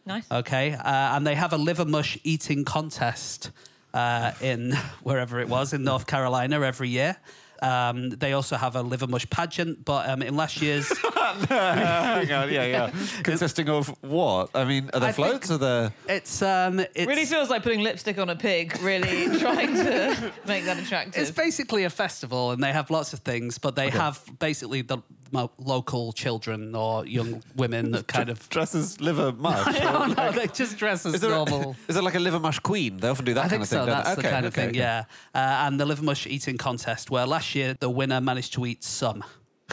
[0.04, 0.30] Nice.
[0.30, 3.50] Okay, uh, and they have a liver mush eating contest
[3.94, 4.72] uh, in
[5.02, 7.16] wherever it was in North Carolina every year.
[7.62, 10.88] Um, they also have a liver mush pageant, but um, in last year's,
[11.48, 12.90] Hang on, yeah, yeah.
[13.22, 14.50] Consisting of what?
[14.52, 15.48] I mean, are there I floats?
[15.52, 15.92] Are there?
[16.08, 20.64] it's um, it's Really feels like putting lipstick on a pig, really trying to make
[20.64, 21.22] that attractive.
[21.22, 24.98] It's basically a festival, and they have lots of things, but they have basically the
[25.32, 28.48] mo- local children or young women that kind of.
[28.50, 29.76] Dresses liver mush.
[29.82, 31.74] Oh no, they just dress as Is there, normal.
[31.88, 32.98] is there like a liver mush queen?
[32.98, 33.78] They often do that I kind think of thing.
[33.80, 33.86] so.
[33.86, 33.90] they?
[33.92, 34.78] That's the Okay, kind of thing, okay.
[34.78, 35.04] yeah.
[35.34, 38.84] Uh, and the liver mush eating contest, where last year the winner managed to eat
[38.84, 39.24] some.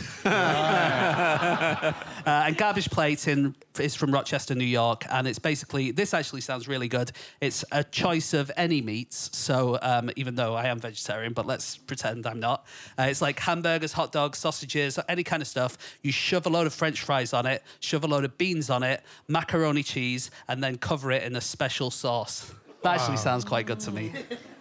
[0.25, 1.93] uh,
[2.25, 6.87] and Garbage Plating is from Rochester, New York, and it's basically this actually sounds really
[6.87, 7.11] good.
[7.41, 9.29] It's a choice of any meats.
[9.37, 12.65] So um, even though I am vegetarian, but let's pretend I'm not.
[12.97, 15.77] Uh, it's like hamburgers, hot dogs, sausages, any kind of stuff.
[16.03, 18.83] You shove a load of French fries on it, shove a load of beans on
[18.83, 22.51] it, macaroni cheese, and then cover it in a special sauce.
[22.83, 24.13] That actually sounds quite good to me.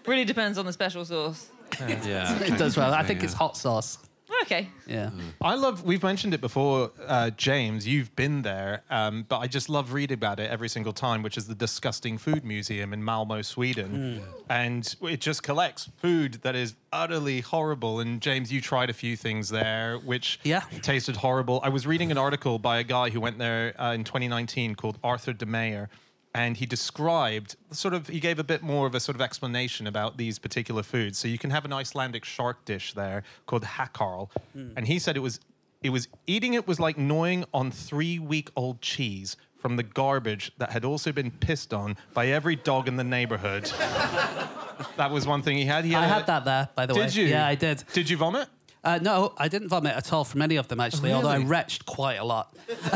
[0.06, 1.48] really depends on the special sauce.
[1.80, 2.36] Yeah.
[2.42, 2.92] It does well.
[2.94, 3.26] I think Yeah.
[3.26, 3.98] it's hot sauce.
[4.42, 4.68] Okay.
[4.86, 5.10] Yeah.
[5.40, 9.68] I love, we've mentioned it before, uh, James, you've been there, um, but I just
[9.68, 13.42] love reading about it every single time, which is the Disgusting Food Museum in Malmo,
[13.42, 14.22] Sweden.
[14.48, 18.00] And it just collects food that is utterly horrible.
[18.00, 20.60] And James, you tried a few things there, which Yeah.
[20.82, 21.60] tasted horrible.
[21.62, 24.98] I was reading an article by a guy who went there uh, in 2019 called
[25.04, 25.88] Arthur de Meyer.
[26.34, 29.86] And he described sort of, he gave a bit more of a sort of explanation
[29.86, 31.18] about these particular foods.
[31.18, 34.30] So you can have an Icelandic shark dish there called hakarl.
[34.52, 34.70] Hmm.
[34.76, 35.40] And he said it was,
[35.82, 40.52] it was eating it was like gnawing on three week old cheese from the garbage
[40.58, 43.64] that had also been pissed on by every dog in the neighborhood.
[44.96, 45.84] that was one thing he had.
[45.84, 47.02] He I a- had that there, by the way.
[47.06, 47.24] Did you?
[47.26, 47.82] Yeah, I did.
[47.92, 48.48] Did you vomit?
[48.84, 51.84] Uh, no, I didn't vomit at all from any of them, actually, although I retched
[51.84, 52.54] quite a lot.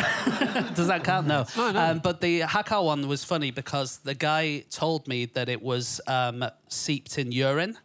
[0.75, 1.27] Does that count?
[1.27, 1.45] No.
[1.57, 6.01] Um, but the Hakka one was funny because the guy told me that it was
[6.07, 7.77] um, seeped in urine.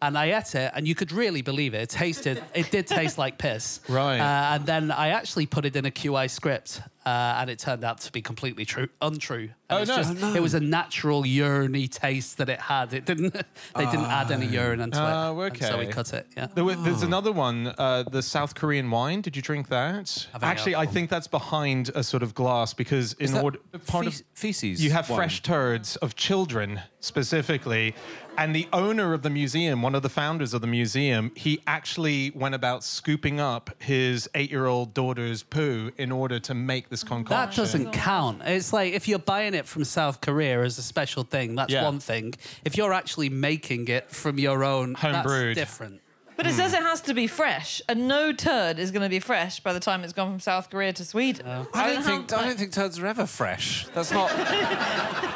[0.00, 1.82] And I ate it, and you could really believe it.
[1.82, 3.80] It tasted, it did taste like piss.
[3.88, 4.20] Right.
[4.20, 7.84] Uh, and then I actually put it in a QI script, Uh, and it turned
[7.84, 9.48] out to be completely true, untrue.
[9.70, 9.96] And Oh, it's no.
[9.96, 12.92] just- Oh, It was a natural urine taste that it had.
[12.92, 13.34] It didn't.
[13.76, 15.52] They didn't add any urine into Oh, it.
[15.52, 16.26] and so we cut it.
[16.36, 16.48] Yeah.
[16.54, 19.20] There wa- There's another one, uh, the South Korean wine.
[19.22, 20.26] Did you drink that?
[20.32, 24.10] Have Actually, I think that's behind a sort of glass because in order part fe-
[24.10, 25.18] of feces you have wine?
[25.18, 27.94] fresh turds of children specifically,
[28.36, 32.30] and the owner of the museum, one of the founders of the museum, he actually
[32.34, 37.48] went about scooping up his eight-year-old daughter's poo in order to make this concoction.
[37.48, 38.42] That doesn't count.
[38.44, 41.84] It's like if you're buying it from South Korea as a special thing, that's Yeah.
[41.84, 42.34] one thing.
[42.64, 46.00] If you're actually making it from your own, Home that's different.
[46.36, 49.18] But it says it has to be fresh, and no turd is going to be
[49.18, 51.44] fresh by the time it's gone from South Korea to Sweden.
[51.74, 53.86] I don't know think I don't think turds are ever fresh.
[53.94, 54.30] That's not.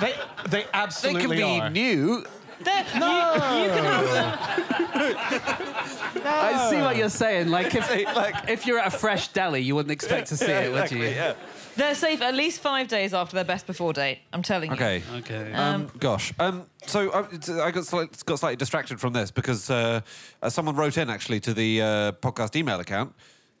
[0.00, 0.14] They they
[0.50, 1.70] they absolutely they can be are.
[1.70, 2.24] new.
[2.66, 5.46] They're- you, you can have them.
[6.24, 7.48] I see what you're saying.
[7.48, 10.72] Like if like if you're at a fresh deli, you wouldn't expect to see it,
[10.72, 11.34] would you?
[11.76, 14.20] They're safe at least five days after their best before date.
[14.32, 14.76] I'm telling you.
[14.76, 15.02] Okay.
[15.16, 15.52] Okay.
[15.52, 16.32] Um, gosh.
[16.38, 20.00] Um, so I, it's- I got, slight, got slightly distracted from this because uh,
[20.42, 23.12] uh, someone wrote in actually to the uh, podcast email account,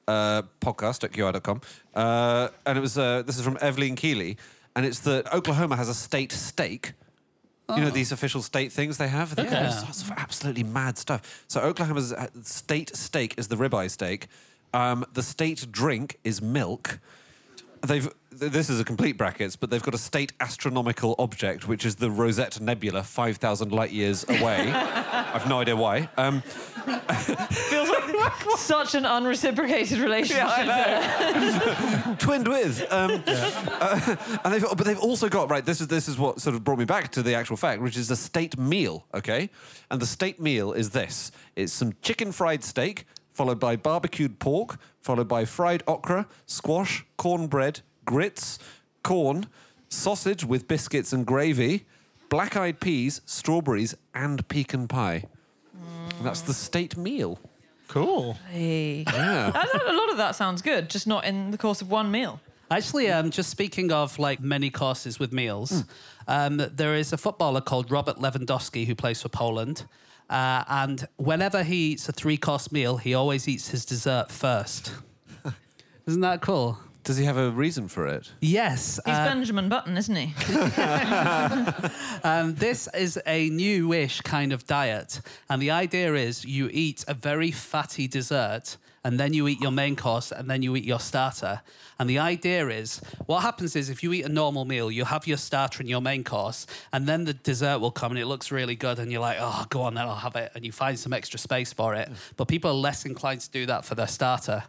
[0.08, 1.60] uh, podcast at qi.com.
[1.94, 4.38] Uh, and it was uh, this is from Evelyn Keeley.
[4.74, 6.94] And it's that Oklahoma has a state steak.
[7.74, 9.34] You know these official state things they have.
[9.34, 11.44] They have all sorts of absolutely mad stuff.
[11.48, 14.28] So Oklahoma's uh, state steak is the ribeye steak.
[14.72, 17.00] Um, the state drink is milk.
[17.84, 21.96] They've this is a complete brackets, but they've got a state astronomical object, which is
[21.96, 24.70] the Rosette Nebula, five thousand light years away.
[24.72, 26.08] I've no idea why.
[26.16, 28.05] Um, Feels like
[28.56, 30.46] such an unreciprocated relationship.
[32.18, 32.80] twinned with.
[32.92, 35.64] Um, uh, and they've, but they've also got right.
[35.64, 37.96] This is this is what sort of brought me back to the actual fact, which
[37.96, 39.04] is a state meal.
[39.14, 39.50] Okay,
[39.90, 44.78] and the state meal is this: it's some chicken fried steak, followed by barbecued pork,
[45.00, 48.58] followed by fried okra, squash, cornbread, grits,
[49.02, 49.46] corn,
[49.88, 51.86] sausage with biscuits and gravy,
[52.28, 55.24] black-eyed peas, strawberries, and pecan pie.
[56.16, 57.38] And that's the state meal.
[57.88, 58.34] Cool.
[58.50, 59.04] Hey.
[59.06, 59.52] Yeah.
[59.54, 62.10] I thought a lot of that sounds good, just not in the course of one
[62.10, 62.40] meal.
[62.70, 65.84] Actually, um, just speaking of like many courses with meals,
[66.26, 69.84] um, there is a footballer called Robert Lewandowski who plays for Poland.
[70.28, 74.92] Uh, and whenever he eats a three course meal, he always eats his dessert first.
[76.06, 76.78] Isn't that cool?
[77.06, 78.32] Does he have a reason for it?
[78.40, 78.98] Yes.
[79.06, 80.34] He's uh, Benjamin Button, isn't he?
[82.24, 87.14] Um, this is a newish kind of diet, and the idea is you eat a
[87.14, 90.98] very fatty dessert, and then you eat your main course, and then you eat your
[90.98, 91.60] starter.
[92.00, 95.28] And the idea is, what happens is if you eat a normal meal, you have
[95.28, 98.50] your starter and your main course, and then the dessert will come, and it looks
[98.50, 100.98] really good, and you're like, oh, go on, then I'll have it, and you find
[100.98, 102.10] some extra space for it.
[102.36, 104.64] But people are less inclined to do that for their starter.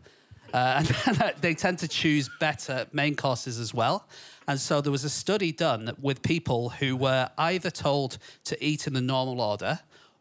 [0.54, 4.08] Uh, and they tend to choose better main courses as well.
[4.48, 8.88] And so there was a study done with people who were either told to eat
[8.88, 9.80] in the normal order,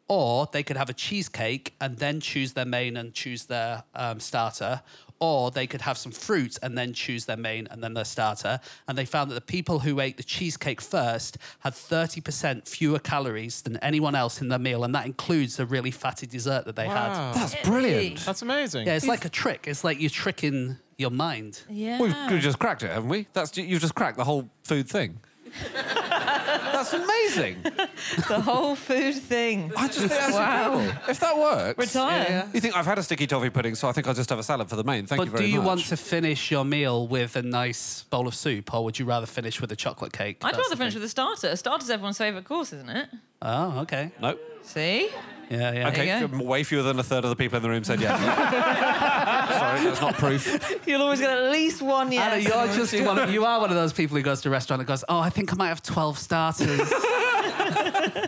[0.08, 4.20] or they could have a cheesecake and then choose their main and choose their um,
[4.20, 4.82] starter,
[5.18, 8.60] or they could have some fruit and then choose their main and then their starter.
[8.86, 13.62] And they found that the people who ate the cheesecake first had 30% fewer calories
[13.62, 16.86] than anyone else in their meal, and that includes the really fatty dessert that they
[16.86, 17.32] had.
[17.32, 18.24] That's brilliant.
[18.24, 18.86] That's amazing.
[18.86, 19.64] Yeah, it's like a trick.
[19.66, 21.62] It's like you're tricking your mind.
[21.68, 22.00] Yeah.
[22.00, 23.26] We've, we've just cracked it, haven't we?
[23.32, 25.20] That's you've just cracked the whole food thing.
[25.74, 27.56] that's amazing.
[28.28, 29.72] the whole food thing.
[29.76, 30.78] I just think that's Wow.
[30.78, 31.10] incredible.
[31.10, 32.48] If that works, Retire.
[32.52, 34.42] You think I've had a sticky toffee pudding, so I think I'll just have a
[34.42, 35.06] salad for the main.
[35.06, 35.40] Thank you very much.
[35.40, 35.66] But do you much.
[35.66, 39.26] want to finish your meal with a nice bowl of soup, or would you rather
[39.26, 40.38] finish with a chocolate cake?
[40.42, 41.00] I'd rather finish thing.
[41.02, 41.48] with a starter.
[41.48, 43.08] A starter's everyone's favourite course, isn't it?
[43.42, 44.10] Oh, okay.
[44.20, 44.36] No.
[44.66, 45.08] See?
[45.48, 45.88] Yeah, yeah.
[45.88, 48.18] Okay, you way fewer than a third of the people in the room said yes.
[49.58, 50.80] Sorry, that's not proof.
[50.86, 52.32] You'll always get at least one yes.
[52.32, 54.52] Anna, you're just one of, you are one of those people who goes to a
[54.52, 56.80] restaurant and goes, "Oh, I think I might have twelve starters."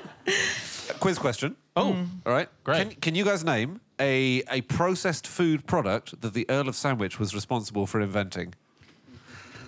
[1.01, 1.57] Quiz question.
[1.77, 2.49] Oh, All right.
[2.65, 2.91] Great.
[2.91, 7.19] Can, can you guys name a, a processed food product that the Earl of Sandwich
[7.19, 8.55] was responsible for inventing?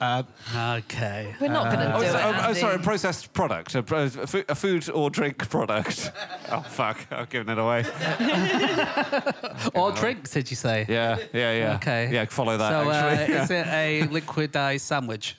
[0.03, 1.35] Okay.
[1.41, 2.23] We're not going to Oh, do so- it.
[2.25, 2.61] oh, oh, Andy.
[2.61, 6.11] sorry, a processed product, a, pro- a fu- a food or drink product.
[6.53, 7.85] oh fuck, I've given it away.
[9.75, 10.87] Or drinks, did you say?
[10.89, 11.75] Yeah, yeah, yeah.
[11.77, 12.11] Okay.
[12.13, 12.71] Yeah, follow that.
[12.71, 15.37] So, actually, uh, is it a liquidized sandwich?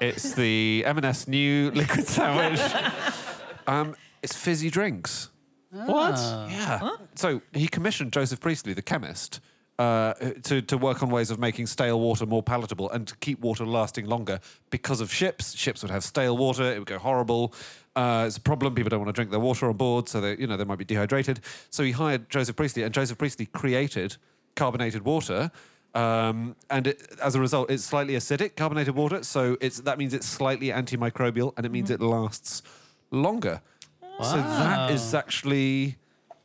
[0.00, 2.60] it's the M&S new liquid sandwich.
[3.66, 5.30] um, it's fizzy drinks.
[5.70, 6.16] what?
[6.50, 6.90] Yeah.
[7.14, 9.40] So he commissioned Joseph Priestley, the chemist,
[9.78, 13.40] uh, to, to work on ways of making stale water more palatable and to keep
[13.40, 15.56] water lasting longer because of ships.
[15.56, 17.54] Ships would have stale water; it would go horrible.
[17.94, 18.74] Uh, it's a problem.
[18.74, 20.78] People don't want to drink their water on board, so they, you know, they might
[20.78, 21.40] be dehydrated.
[21.70, 24.16] So he hired Joseph Priestley, and Joseph Priestley created
[24.56, 25.50] carbonated water.
[25.94, 29.22] Um, and it, as a result, it's slightly acidic, carbonated water.
[29.22, 32.62] So it's that means it's slightly antimicrobial, and it means it lasts
[33.10, 33.62] longer.
[34.20, 35.96] So that is actually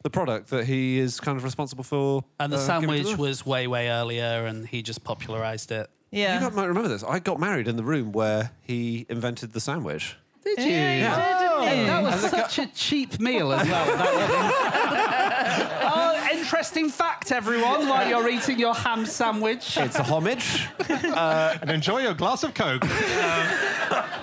[0.04, 2.24] the product that he is kind of responsible for.
[2.40, 5.90] And the uh, sandwich was way, way earlier, and he just popularized it.
[6.12, 6.36] Yeah.
[6.36, 7.04] You got, might remember this.
[7.04, 10.16] I got married in the room where he invented the sandwich.
[10.44, 10.66] Did you?
[10.66, 11.86] Yeah, you did, didn't And you?
[11.88, 13.86] that was such a cheap meal as well.
[13.98, 19.78] that oh, interesting fact, everyone, while you're eating your ham sandwich.
[19.78, 20.68] It's a homage.
[20.90, 22.84] and enjoy your glass of Coke.
[22.84, 22.90] Um,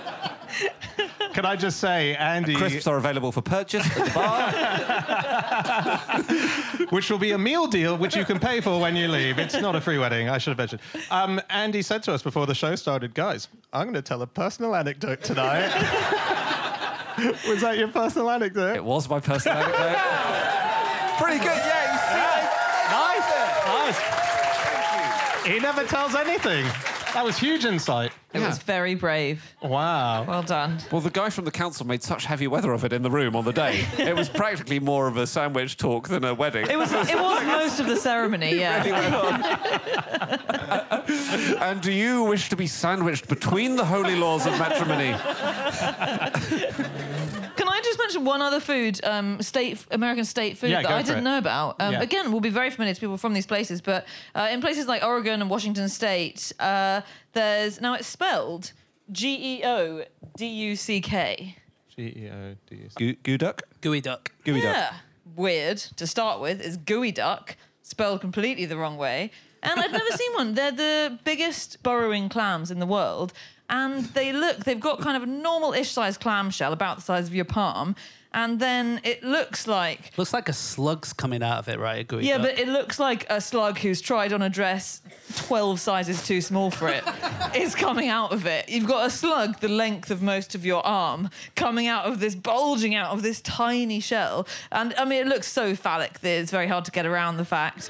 [1.33, 4.51] can I just say, Andy, Crisps are available for purchase at the bar.
[6.89, 9.39] which will be a meal deal which you can pay for when you leave.
[9.39, 10.81] It's not a free wedding, I should have mentioned.
[11.09, 14.27] Um, Andy said to us before the show started, guys, I'm going to tell a
[14.27, 15.69] personal anecdote tonight.
[17.47, 18.75] Was that your personal anecdote?
[18.77, 19.97] it was my personal anecdote.
[21.17, 21.81] Pretty good, yeah.
[22.89, 23.97] Nice.
[23.97, 25.45] Nice.
[25.45, 26.65] He never tells anything.
[27.13, 28.11] That was huge insight.
[28.33, 29.43] It was very brave.
[29.61, 30.23] Wow.
[30.23, 30.77] Well done.
[30.91, 33.35] Well, the guy from the council made such heavy weather of it in the room
[33.35, 33.85] on the day.
[34.11, 36.67] It was practically more of a sandwich talk than a wedding.
[36.69, 38.83] It was it was most of the ceremony, yeah.
[41.61, 45.13] and do you wish to be sandwiched between the holy laws of matrimony?
[48.11, 51.01] Can I just mention one other food, um, state American state food Yeah, that I
[51.01, 51.21] didn't it.
[51.21, 51.75] know about?
[51.79, 52.01] Um, Yeah.
[52.01, 54.05] Again, will be very familiar to people from these places, but
[54.35, 57.01] uh, in places like Oregon and Washington State, uh,
[57.33, 58.73] there's now it's spelled
[59.11, 60.03] G E O
[60.37, 61.55] D U C K.
[61.95, 63.13] G-E-O-D-U-C.
[63.23, 63.63] Goo, duck?
[63.81, 64.31] Gooey duck.
[64.45, 64.75] Gooey duck.
[64.75, 64.93] Yeah,
[65.35, 66.61] weird to start with.
[66.61, 69.29] Is gooey duck spelled completely the wrong way,
[69.61, 70.53] and I've never seen one.
[70.53, 73.33] They're the biggest burrowing clams in the world,
[73.71, 74.57] and they look.
[74.65, 77.95] They've got kind of a normal-ish size clam shell, about the size of your palm,
[78.33, 80.11] and then it looks like.
[80.17, 82.07] Looks like a slug's coming out of it, right?
[82.07, 82.47] Gooey Yeah, duck.
[82.51, 85.01] but it looks like a slug who's tried on a dress
[85.47, 87.03] 12 sizes too small for it
[87.55, 88.69] is coming out of it.
[88.69, 92.35] You've got a slug the length of most of your arm coming out of this,
[92.35, 94.47] bulging out of this tiny shell.
[94.71, 97.45] And I mean, it looks so phallic that it's very hard to get around the
[97.45, 97.89] fact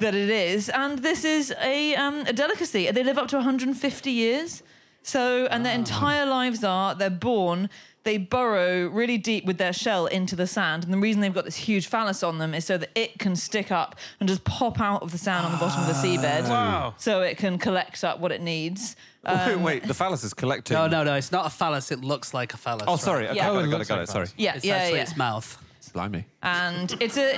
[0.00, 0.68] that it is.
[0.70, 2.90] And this is a, um, a delicacy.
[2.90, 4.62] They live up to 150 years.
[5.02, 7.68] So, and their entire lives are, they're born,
[8.04, 10.84] they burrow really deep with their shell into the sand.
[10.84, 13.34] And the reason they've got this huge phallus on them is so that it can
[13.36, 16.48] stick up and just pop out of the sand on the bottom of the seabed.
[16.48, 16.94] Wow.
[16.98, 18.96] So it can collect up what it needs.
[19.24, 20.74] Uh, wait, wait, the phallus is collecting.
[20.74, 21.14] no, no, no.
[21.14, 21.90] It's not a phallus.
[21.92, 22.84] It looks like a phallus.
[22.88, 23.26] Oh, sorry.
[23.28, 23.46] Okay, Yeah.
[23.48, 24.10] got Oh, it, it got it, looks got like it.
[24.12, 24.26] Sorry.
[24.38, 25.02] yeah, It's yeah, actually yeah.
[25.02, 25.64] its mouth.
[25.92, 26.24] Blimey.
[26.42, 27.36] And it's a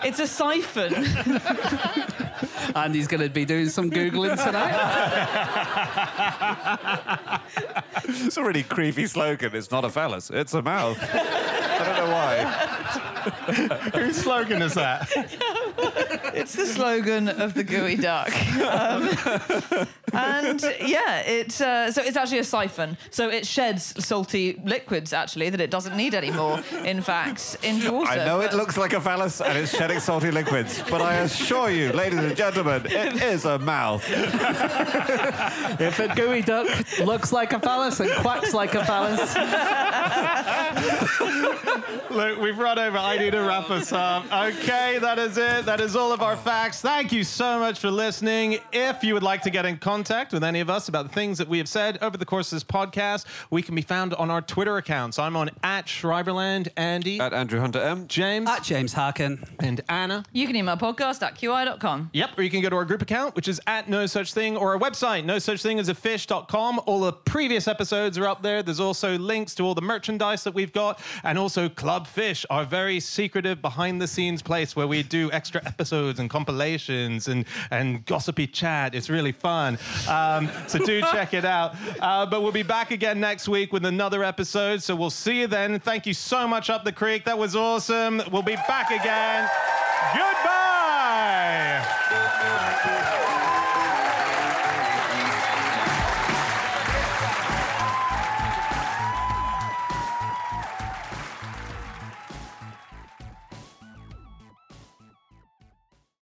[0.04, 0.94] it's a siphon.
[2.74, 4.74] And he's going to be doing some Googling tonight.
[8.10, 9.54] It's a really creepy slogan.
[9.54, 10.98] It's not a phallus, it's a mouth.
[11.12, 12.44] I don't know why.
[13.98, 15.08] Whose slogan is that?
[16.34, 18.32] It's the slogan of the gooey duck.
[18.60, 19.10] Um,
[20.12, 22.96] and yeah, it uh, so it's actually a siphon.
[23.10, 26.60] So it sheds salty liquids actually that it doesn't need anymore.
[26.84, 28.10] In fact, into water.
[28.10, 31.70] I know it looks like a phallus and it's shedding salty liquids, but I assure
[31.70, 34.04] you, ladies and gentlemen, it is a mouth.
[35.80, 36.68] if a gooey duck
[37.00, 39.34] looks like a phallus and quacks like a phallus,
[42.10, 42.98] Look, we've run over.
[42.98, 44.24] I need to wrap us up.
[44.32, 45.66] Okay, that is it.
[45.66, 46.80] That is all of our facts.
[46.80, 48.58] Thank you so much for listening.
[48.72, 51.38] If you would like to get in contact with any of us about the things
[51.38, 54.30] that we have said over the course of this podcast, we can be found on
[54.30, 55.18] our Twitter accounts.
[55.18, 58.06] I'm on at Schreiberland, Andy, At Andrew Hunter M.
[58.06, 59.42] James, at James Harkin.
[59.58, 60.22] and Anna.
[60.32, 62.10] You can email podcast at qi.com.
[62.12, 64.56] Yep, or you can go to our group account, which is at no such thing,
[64.56, 66.80] or our website, no such thing as a fish.com.
[66.86, 68.62] All the previous episodes are up there.
[68.62, 72.64] There's also links to all the merchandise that we've got, and also Club Fish, our
[72.64, 78.06] very secretive behind the scenes place where we do extra episodes and compilations and, and
[78.06, 78.94] gossipy chat.
[78.94, 79.76] It's really fun.
[80.08, 81.74] Um, so do check it out.
[82.00, 84.82] Uh, but we'll be back again next week with another episode.
[84.82, 85.80] So we'll see you then.
[85.80, 87.24] Thank you so much up the creek.
[87.24, 88.22] That was awesome.
[88.30, 89.48] We'll be back again.
[90.14, 90.57] Goodbye.